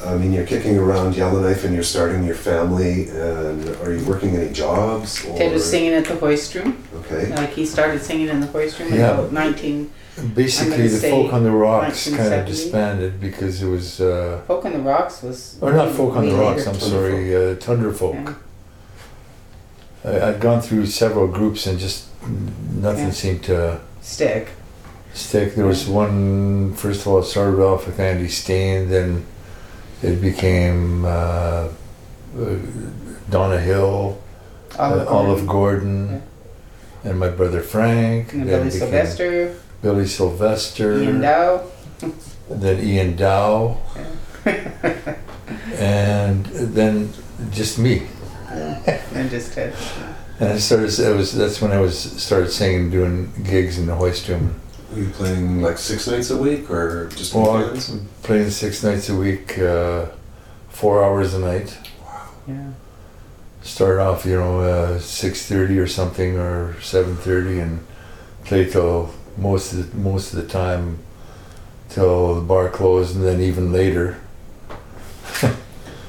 I 0.04 0.14
mean, 0.14 0.32
you're 0.32 0.46
kicking 0.46 0.78
around 0.78 1.16
Yellowknife 1.16 1.64
and 1.64 1.74
you're 1.74 1.82
starting 1.82 2.22
your 2.24 2.36
family. 2.36 3.08
And 3.08 3.68
are 3.82 3.92
you 3.92 4.04
working 4.04 4.36
any 4.36 4.52
jobs? 4.52 5.24
Or, 5.26 5.36
Ted 5.36 5.52
was 5.52 5.68
singing 5.68 5.92
at 5.94 6.04
the 6.04 6.14
hoist 6.14 6.54
room. 6.54 6.84
Okay. 7.00 7.34
Like 7.34 7.50
he 7.50 7.66
started 7.66 8.00
singing 8.00 8.28
in 8.28 8.38
the 8.38 8.46
hoist 8.46 8.78
room 8.78 8.94
Yeah. 8.94 9.08
at 9.10 9.14
about 9.18 9.32
19. 9.32 9.90
Basically, 10.34 10.88
the 10.88 11.08
Folk 11.10 11.32
on 11.34 11.44
the 11.44 11.50
Rocks 11.50 12.08
kind 12.08 12.32
of 12.32 12.46
disbanded 12.46 13.20
because 13.20 13.62
it 13.62 13.66
was, 13.68 14.00
uh, 14.00 14.40
Folk 14.46 14.64
on 14.64 14.72
the 14.72 14.78
Rocks 14.78 15.22
was. 15.22 15.58
or 15.60 15.72
not 15.72 15.92
Folk 15.92 16.16
on 16.16 16.26
the 16.26 16.34
Rocks. 16.34 16.66
I'm 16.66 16.74
sorry, 16.80 17.36
uh, 17.36 17.54
Tundra 17.56 17.92
Folk. 17.92 18.14
Yeah. 20.04 20.10
I, 20.10 20.28
I'd 20.28 20.40
gone 20.40 20.62
through 20.62 20.86
several 20.86 21.26
groups 21.26 21.66
and 21.66 21.78
just 21.78 22.06
nothing 22.72 23.04
Yeah. 23.06 23.10
seemed 23.10 23.42
to 23.44 23.80
Stick. 24.00 24.48
stick. 25.12 25.54
There 25.54 25.66
was 25.66 25.86
one, 25.86 26.72
first 26.74 27.02
of 27.02 27.08
all, 27.08 27.18
it 27.18 27.24
started 27.24 27.60
off 27.60 27.86
with 27.86 28.00
Andy 28.00 28.28
Steen, 28.28 28.88
then 28.88 29.26
it 30.02 30.20
became 30.22 31.04
uh, 31.04 31.08
uh, 31.08 31.68
Donna 33.28 33.58
Hill, 33.60 34.18
Olive 34.78 35.08
uh, 35.08 35.10
Olive 35.10 35.46
Gordon, 35.46 36.22
and 37.04 37.18
my 37.18 37.28
brother 37.28 37.60
Frank. 37.60 38.32
And 38.32 38.48
then 38.48 38.60
Billy 38.60 38.70
Sylvester, 38.70 39.54
Billy 39.86 40.04
Sylvester. 40.04 41.00
Ian 41.00 41.20
Dow. 41.20 41.62
then 42.50 42.84
Ian 42.84 43.14
Dow, 43.14 43.78
and 45.78 46.44
then 46.46 47.12
just 47.52 47.78
me. 47.78 48.02
and 48.50 49.30
just 49.30 49.52
Ted. 49.52 49.72
And 50.40 50.52
I 50.52 50.58
started. 50.58 50.98
It 50.98 51.16
was 51.16 51.32
that's 51.32 51.62
when 51.62 51.70
I 51.70 51.80
was 51.80 51.96
started 51.98 52.50
singing, 52.50 52.90
doing 52.90 53.32
gigs 53.42 53.78
in 53.78 53.86
the 53.86 53.94
hoist 53.94 54.28
room. 54.28 54.60
Were 54.92 55.02
you 55.02 55.08
playing 55.08 55.62
like 55.62 55.78
six 55.78 56.06
nights 56.08 56.30
a 56.30 56.36
week 56.36 56.68
or 56.68 57.08
just 57.16 57.32
Well, 57.32 57.74
playing 58.22 58.50
six 58.50 58.82
nights 58.82 59.08
a 59.08 59.16
week, 59.16 59.58
uh, 59.58 60.06
four 60.68 61.02
hours 61.02 61.32
a 61.32 61.38
night. 61.38 61.78
Wow. 62.02 62.28
Yeah. 62.46 62.72
Start 63.62 63.98
off, 63.98 64.26
you 64.26 64.36
know, 64.36 64.60
uh, 64.60 64.98
six 64.98 65.46
thirty 65.46 65.78
or 65.78 65.86
something, 65.86 66.36
or 66.36 66.78
seven 66.82 67.16
thirty, 67.16 67.58
and 67.60 67.86
play 68.44 68.68
till 68.68 69.14
most 69.36 69.72
of 69.72 69.90
the, 69.90 69.96
most 69.98 70.32
of 70.32 70.40
the 70.42 70.48
time 70.48 70.98
till 71.88 72.34
the 72.34 72.40
bar 72.40 72.68
closed, 72.68 73.16
and 73.16 73.24
then 73.24 73.40
even 73.40 73.72
later. 73.72 74.18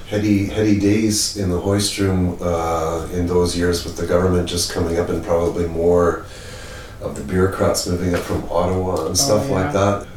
heady 0.07 0.45
heady 0.45 0.79
days 0.79 1.35
in 1.37 1.49
the 1.49 1.59
hoist 1.59 1.97
room 1.99 2.37
uh, 2.41 3.07
in 3.11 3.27
those 3.27 3.57
years 3.57 3.83
with 3.83 3.97
the 3.97 4.07
government 4.07 4.47
just 4.47 4.71
coming 4.71 4.97
up 4.97 5.09
and 5.09 5.21
probably 5.23 5.67
more 5.67 6.25
of 7.01 7.15
the 7.17 7.23
bureaucrats 7.23 7.85
moving 7.87 8.15
up 8.15 8.21
from 8.21 8.41
Ottawa 8.49 9.05
and 9.07 9.17
stuff 9.17 9.43
Oh, 9.45 9.49
yeah. 9.49 9.63
like 9.63 9.73
that. 9.73 10.07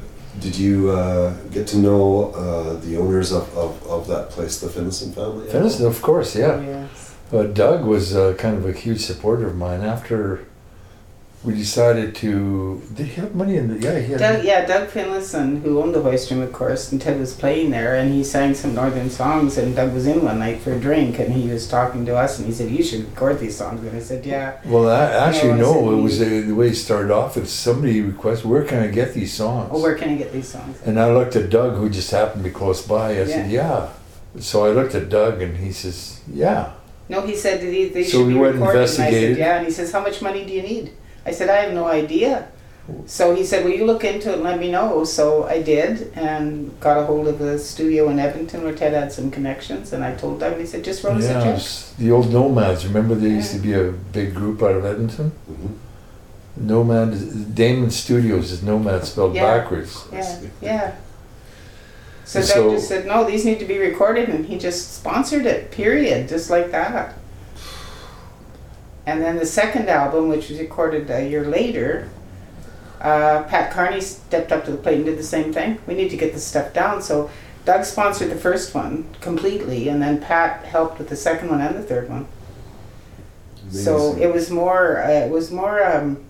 Did 0.40 0.57
you 0.57 0.90
uh, 0.90 1.35
get 1.51 1.66
to 1.68 1.79
know 1.79 2.31
uh, 2.33 2.75
the 2.81 2.96
owners 2.96 3.33
of, 3.33 3.53
of, 3.57 3.83
of 3.87 4.07
that 4.07 4.31
place, 4.31 4.61
the 4.61 4.68
Finnison 4.68 5.12
family? 5.12 5.49
at 5.49 5.55
all? 5.55 5.61
Finished, 5.62 5.81
of 5.81 6.01
course, 6.01 6.35
yeah. 6.37 6.53
Oh, 6.53 6.61
yes. 6.62 7.16
But 7.31 7.53
Doug 7.55 7.85
was 7.85 8.16
uh, 8.16 8.35
kind 8.38 8.57
of 8.57 8.64
a 8.66 8.73
huge 8.73 9.01
supporter 9.01 9.46
of 9.49 9.57
mine. 9.57 9.83
After 9.83 10.46
we 11.42 11.55
decided 11.55 12.14
to, 12.16 12.83
did 12.94 13.07
he 13.07 13.20
have 13.20 13.35
money 13.35 13.57
in 13.57 13.68
the? 13.68 13.79
Yeah, 13.81 13.98
he 13.98 14.12
had. 14.12 14.20
Doug, 14.20 14.44
yeah, 14.44 14.66
Doug 14.66 14.88
Finlayson, 14.90 15.62
who 15.62 15.81
owned 15.81 15.94
the 15.94 16.00
room, 16.00 16.42
of 16.42 16.53
course, 16.53 16.92
and 16.92 17.00
Ted 17.00 17.18
was 17.18 17.35
playing 17.35 17.70
there, 17.70 17.94
and 17.96 18.12
he 18.12 18.22
sang 18.22 18.53
some 18.55 18.74
northern 18.74 19.09
songs. 19.09 19.57
And 19.57 19.74
Doug 19.74 19.94
was 19.94 20.07
in 20.07 20.22
one 20.22 20.38
night 20.38 20.61
for 20.61 20.72
a 20.72 20.79
drink, 20.79 21.18
and 21.18 21.33
he 21.33 21.48
was 21.48 21.66
talking 21.66 22.05
to 22.07 22.14
us, 22.14 22.38
and 22.38 22.46
he 22.46 22.53
said, 22.53 22.70
"You 22.70 22.83
should 22.83 23.09
record 23.09 23.38
these 23.38 23.57
songs." 23.57 23.83
And 23.83 23.96
I 23.96 24.00
said, 24.00 24.26
"Yeah." 24.26 24.61
Well, 24.66 24.90
I, 24.90 25.05
actually, 25.29 25.55
No, 25.55 25.70
I 25.70 25.74
said 25.74 25.85
no. 25.85 25.98
It 25.98 26.03
was 26.03 26.20
uh, 26.20 26.24
the 26.46 26.53
way 26.53 26.68
it 26.68 26.74
started 26.74 27.11
off. 27.11 27.37
With 27.37 27.48
somebody 27.48 28.03
requested, 28.03 28.44
"Where 28.50 28.64
can 28.64 28.79
I 28.83 28.88
get 28.88 29.14
these 29.14 29.33
songs?" 29.33 29.70
Oh, 29.72 29.81
where 29.81 29.94
can 29.94 30.11
I 30.11 30.16
get 30.16 30.33
these 30.33 30.48
songs? 30.48 30.76
and 30.85 31.00
I 31.00 31.11
looked 31.11 31.37
at 31.37 31.48
Doug, 31.48 31.76
who 31.76 31.88
just 31.88 32.11
happened 32.11 32.44
to 32.44 32.50
be 32.50 32.55
close 32.55 32.87
by. 32.87 33.18
I 33.18 33.24
said, 33.24 33.50
"Yeah." 33.50 33.88
So 34.38 34.66
I 34.66 34.70
looked 34.70 34.94
at 34.94 35.09
Doug, 35.09 35.40
and 35.40 35.57
he 35.57 35.72
says, 35.72 36.20
"Yeah." 36.31 36.72
No, 37.09 37.22
he 37.22 37.35
said 37.35 37.61
that 37.62 37.72
he, 37.72 37.87
they 37.88 38.05
So 38.05 38.18
should 38.18 38.26
we 38.29 38.35
be 38.35 38.38
went 38.38 38.55
and 38.57 38.61
recorded. 38.61 38.79
And 38.90 39.03
I 39.03 39.07
investigated. 39.07 39.37
said, 39.37 39.40
"Yeah." 39.40 39.57
And 39.57 39.66
he 39.66 39.72
says, 39.72 39.90
"How 39.90 40.03
much 40.03 40.20
money 40.20 40.44
do 40.44 40.53
you 40.53 40.62
need?" 40.62 40.92
I 41.26 41.30
said, 41.33 41.48
"I 41.48 41.56
have 41.62 41.72
no 41.74 41.87
idea." 41.87 42.46
So 43.06 43.35
he 43.35 43.44
said, 43.44 43.64
"Will 43.64 43.72
you 43.72 43.85
look 43.87 44.04
into 44.04 44.30
it 44.30 44.35
and 44.35 44.42
let 44.42 44.59
me 44.59 44.70
know?" 44.70 45.04
So 45.04 45.44
I 45.44 45.62
did, 45.62 46.12
and 46.16 46.78
got 46.80 46.98
a 46.98 47.04
hold 47.04 47.28
of 47.28 47.38
the 47.38 47.59
studio 47.59 48.09
in 48.09 48.18
Edmonton 48.18 48.64
where 48.64 48.72
Ted 48.74 48.92
had 48.94 49.12
some 49.12 49.30
connections. 49.30 49.92
And 49.92 50.02
I 50.04 50.14
told 50.14 50.40
them, 50.40 50.52
and 50.52 50.61
he 50.61 50.66
said, 50.66 50.83
"Just 50.83 51.04
wrote 51.04 51.18
us 51.18 51.24
Yeah, 51.24 51.42
a 51.44 51.54
it 51.54 51.59
check." 51.59 51.96
the 51.98 52.11
old 52.11 52.33
Nomads. 52.33 52.87
Remember, 52.87 53.14
there 53.14 53.30
used 53.30 53.52
to 53.52 53.59
be 53.59 53.74
a 53.74 53.92
big 54.12 54.35
group 54.35 54.62
out 54.62 54.72
of 54.76 54.85
Edmonton. 54.85 55.33
Mhm. 55.50 55.70
Nomad, 56.56 57.54
Damon 57.54 57.90
Studios 57.90 58.50
is 58.52 58.62
Nomad 58.62 59.04
spelled 59.06 59.35
Yeah. 59.35 59.59
backwards. 59.59 59.96
Yeah, 60.12 60.37
yeah. 60.61 60.90
So 62.24 62.40
So- 62.42 62.62
Doug 62.64 62.72
just 62.76 62.88
said, 62.88 63.06
no, 63.06 63.24
these 63.24 63.44
need 63.44 63.59
to 63.61 63.64
be 63.64 63.78
recorded, 63.78 64.28
and 64.28 64.44
he 64.44 64.59
just 64.59 64.94
sponsored 64.94 65.46
it, 65.46 65.70
period, 65.70 66.28
just 66.28 66.50
like 66.50 66.70
that. 66.72 67.14
And 69.06 69.22
then 69.22 69.36
the 69.36 69.46
second 69.46 69.88
album, 69.88 70.28
which 70.28 70.50
was 70.50 70.58
recorded 70.58 71.10
a 71.10 71.28
year 71.28 71.44
later, 71.44 72.10
uh, 73.00 73.44
Pat 73.44 73.72
Carney 73.72 74.00
stepped 74.00 74.52
up 74.52 74.64
to 74.66 74.70
the 74.70 74.76
plate 74.76 74.96
and 74.96 75.06
did 75.06 75.18
the 75.18 75.22
same 75.22 75.52
thing. 75.52 75.78
We 75.86 75.94
need 75.94 76.10
to 76.10 76.16
get 76.16 76.32
this 76.34 76.46
stuff 76.46 76.72
down. 76.74 77.02
So 77.02 77.30
Doug 77.64 77.84
sponsored 77.84 78.30
the 78.30 78.36
first 78.36 78.74
one 78.74 79.06
completely, 79.20 79.88
and 79.88 80.02
then 80.02 80.20
Pat 80.20 80.64
helped 80.64 80.98
with 80.98 81.08
the 81.08 81.16
second 81.16 81.50
one 81.50 81.60
and 81.60 81.74
the 81.74 81.82
third 81.82 82.08
one. 82.08 82.26
Amazing. 83.62 83.84
So 83.84 84.16
it 84.16 84.32
was 84.32 84.50
more. 84.50 85.02
Uh, 85.02 85.10
it 85.10 85.30
was 85.30 85.50
more. 85.50 85.82
Um, 85.84 86.24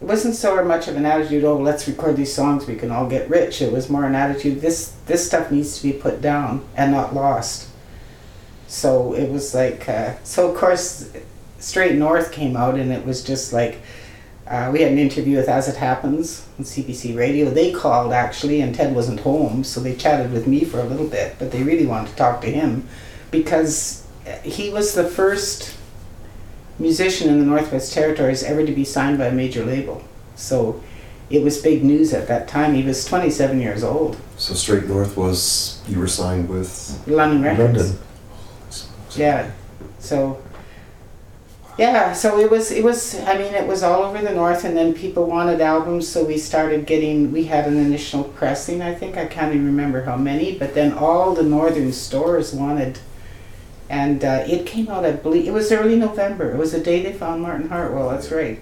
it 0.00 0.06
wasn't 0.06 0.34
so 0.34 0.62
much 0.64 0.88
of 0.88 0.96
an 0.96 1.06
attitude. 1.06 1.44
Oh, 1.44 1.56
let's 1.56 1.86
record 1.86 2.16
these 2.16 2.34
songs. 2.34 2.66
We 2.66 2.76
can 2.76 2.90
all 2.90 3.08
get 3.08 3.28
rich. 3.30 3.62
It 3.62 3.72
was 3.72 3.88
more 3.88 4.04
an 4.04 4.14
attitude. 4.14 4.60
This 4.60 4.94
this 5.06 5.26
stuff 5.26 5.50
needs 5.50 5.76
to 5.78 5.82
be 5.82 5.92
put 5.92 6.20
down 6.20 6.64
and 6.76 6.92
not 6.92 7.14
lost. 7.14 7.68
So 8.66 9.14
it 9.14 9.30
was 9.30 9.54
like. 9.54 9.88
Uh, 9.88 10.14
so 10.24 10.50
of 10.50 10.56
course, 10.56 11.10
Straight 11.58 11.96
North 11.96 12.32
came 12.32 12.56
out, 12.56 12.76
and 12.76 12.92
it 12.92 13.04
was 13.04 13.22
just 13.22 13.52
like. 13.52 13.80
Uh, 14.46 14.68
we 14.70 14.82
had 14.82 14.92
an 14.92 14.98
interview 14.98 15.38
with 15.38 15.48
As 15.48 15.68
It 15.68 15.76
Happens 15.76 16.46
on 16.58 16.66
CBC 16.66 17.16
Radio. 17.16 17.48
They 17.48 17.72
called 17.72 18.12
actually, 18.12 18.60
and 18.60 18.74
Ted 18.74 18.94
wasn't 18.94 19.20
home, 19.20 19.64
so 19.64 19.80
they 19.80 19.96
chatted 19.96 20.34
with 20.34 20.46
me 20.46 20.64
for 20.64 20.80
a 20.80 20.84
little 20.84 21.06
bit. 21.06 21.36
But 21.38 21.50
they 21.50 21.62
really 21.62 21.86
wanted 21.86 22.10
to 22.10 22.16
talk 22.16 22.42
to 22.42 22.50
him 22.50 22.86
because 23.30 24.06
he 24.42 24.68
was 24.68 24.92
the 24.92 25.04
first 25.04 25.74
musician 26.78 27.30
in 27.30 27.38
the 27.38 27.46
Northwest 27.46 27.92
Territories 27.92 28.42
ever 28.42 28.64
to 28.66 28.72
be 28.72 28.84
signed 28.84 29.18
by 29.18 29.26
a 29.26 29.32
major 29.32 29.64
label. 29.64 30.02
So 30.36 30.82
it 31.30 31.42
was 31.42 31.60
big 31.60 31.84
news 31.84 32.12
at 32.12 32.28
that 32.28 32.48
time. 32.48 32.74
He 32.74 32.82
was 32.82 33.04
27 33.04 33.60
years 33.60 33.82
old. 33.82 34.16
So 34.36 34.54
Straight 34.54 34.86
North 34.86 35.16
was 35.16 35.80
you 35.88 35.98
were 35.98 36.08
signed 36.08 36.48
with. 36.48 37.02
London 37.06 37.42
Records. 37.42 37.78
London. 37.78 37.98
Yeah. 39.16 39.50
So 39.98 40.42
yeah, 41.78 42.12
so 42.12 42.38
it 42.38 42.50
was 42.50 42.70
it 42.70 42.84
was 42.84 43.18
I 43.20 43.34
mean 43.36 43.52
it 43.54 43.66
was 43.66 43.82
all 43.82 44.02
over 44.04 44.20
the 44.20 44.32
north 44.32 44.64
and 44.64 44.76
then 44.76 44.94
people 44.94 45.26
wanted 45.26 45.60
albums 45.60 46.06
so 46.08 46.24
we 46.24 46.38
started 46.38 46.86
getting 46.86 47.32
we 47.32 47.44
had 47.44 47.66
an 47.66 47.76
initial 47.76 48.24
pressing 48.24 48.80
I 48.80 48.94
think 48.94 49.16
I 49.16 49.26
can't 49.26 49.52
even 49.54 49.66
remember 49.66 50.02
how 50.02 50.16
many 50.16 50.56
but 50.58 50.74
then 50.74 50.92
all 50.92 51.34
the 51.34 51.42
northern 51.42 51.92
stores 51.92 52.52
wanted 52.54 52.98
and 53.90 54.24
uh, 54.24 54.44
it 54.46 54.66
came 54.66 54.88
out 54.88 55.04
I 55.04 55.12
believe 55.12 55.46
it 55.48 55.52
was 55.52 55.72
early 55.72 55.96
November 55.96 56.52
it 56.52 56.56
was 56.56 56.72
the 56.72 56.80
day 56.80 57.02
they 57.02 57.12
found 57.12 57.42
Martin 57.42 57.68
Hartwell 57.68 58.10
that's 58.10 58.30
right. 58.30 58.60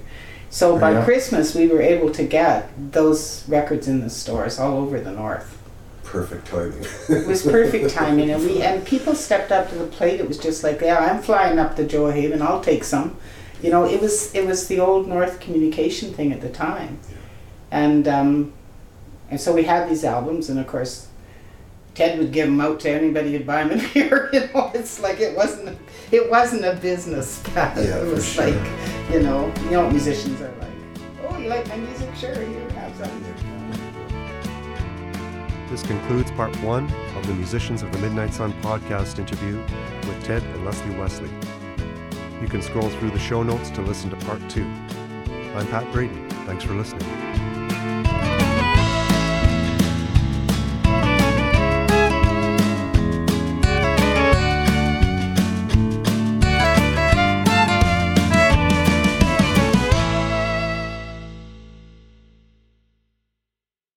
So 0.50 0.78
by 0.78 0.92
Yeah. 0.92 1.04
Christmas 1.04 1.54
we 1.54 1.66
were 1.68 1.82
able 1.82 2.10
to 2.12 2.24
get 2.24 2.70
those 2.92 3.46
records 3.48 3.88
in 3.88 4.00
the 4.00 4.10
stores 4.10 4.58
all 4.58 4.78
over 4.78 5.00
the 5.00 5.12
north 5.12 5.58
Perfect 6.12 6.46
timing. 6.46 6.84
it 7.08 7.26
was 7.26 7.42
perfect 7.42 7.88
timing, 7.88 8.30
and 8.30 8.44
we 8.44 8.60
and 8.60 8.84
people 8.84 9.14
stepped 9.14 9.50
up 9.50 9.70
to 9.70 9.74
the 9.76 9.86
plate. 9.86 10.20
It 10.20 10.28
was 10.28 10.36
just 10.36 10.62
like, 10.62 10.82
yeah, 10.82 10.98
I'm 10.98 11.22
flying 11.22 11.58
up 11.58 11.74
to 11.76 11.84
Gjoa 11.84 12.12
Haven. 12.12 12.42
I'll 12.42 12.60
take 12.60 12.84
some. 12.84 13.16
You 13.62 13.70
know, 13.70 13.86
it 13.86 13.98
was 13.98 14.34
it 14.34 14.44
was 14.44 14.68
the 14.68 14.78
old 14.78 15.08
North 15.08 15.40
communication 15.40 16.12
thing 16.12 16.30
at 16.30 16.42
the 16.42 16.50
time, 16.50 16.98
and 17.70 18.06
um, 18.06 18.52
and 19.30 19.40
so 19.40 19.54
we 19.54 19.62
had 19.62 19.88
these 19.88 20.04
albums, 20.04 20.50
and 20.50 20.58
of 20.58 20.66
course, 20.66 21.08
Ted 21.94 22.18
would 22.18 22.30
give 22.30 22.46
them 22.46 22.60
out 22.60 22.80
to 22.80 22.90
anybody 22.90 23.32
who'd 23.32 23.46
buy 23.46 23.64
them 23.64 23.72
in 23.72 23.78
here. 23.96 24.28
You 24.34 24.40
know, 24.52 24.70
it's 24.74 25.00
like 25.00 25.18
it 25.18 25.34
wasn't 25.34 25.78
it 26.10 26.30
wasn't 26.30 26.66
a 26.66 26.74
business. 26.74 27.40
Pat. 27.54 27.74
Yeah, 27.78 27.96
it 27.96 28.04
for 28.04 28.14
was 28.16 28.28
sure. 28.28 28.50
like, 28.50 28.70
you 29.10 29.20
know, 29.20 29.50
you 29.64 29.70
know, 29.70 29.84
what 29.84 29.92
musicians 29.92 30.38
are 30.42 30.52
like. 30.60 30.68
Oh, 31.26 31.38
you 31.38 31.48
like 31.48 31.66
my 31.68 31.76
music? 31.76 32.14
Sure, 32.16 32.34
here, 32.34 32.68
have 32.72 32.94
some. 32.96 33.31
This 35.72 35.82
concludes 35.82 36.30
part 36.32 36.54
one 36.56 36.84
of 37.16 37.26
the 37.26 37.32
Musicians 37.32 37.82
of 37.82 37.90
the 37.92 37.98
Midnight 38.00 38.34
Sun 38.34 38.52
podcast 38.60 39.18
interview 39.18 39.56
with 40.06 40.22
Ted 40.22 40.42
and 40.42 40.66
Leslie 40.66 40.94
Wesley. 40.96 41.30
You 42.42 42.46
can 42.46 42.60
scroll 42.60 42.90
through 42.90 43.08
the 43.08 43.18
show 43.18 43.42
notes 43.42 43.70
to 43.70 43.80
listen 43.80 44.10
to 44.10 44.16
part 44.26 44.46
two. 44.50 44.66
I'm 45.54 45.66
Pat 45.68 45.90
Braden. 45.90 46.28
Thanks 46.44 46.64
for 46.64 46.74
listening. 46.74 47.21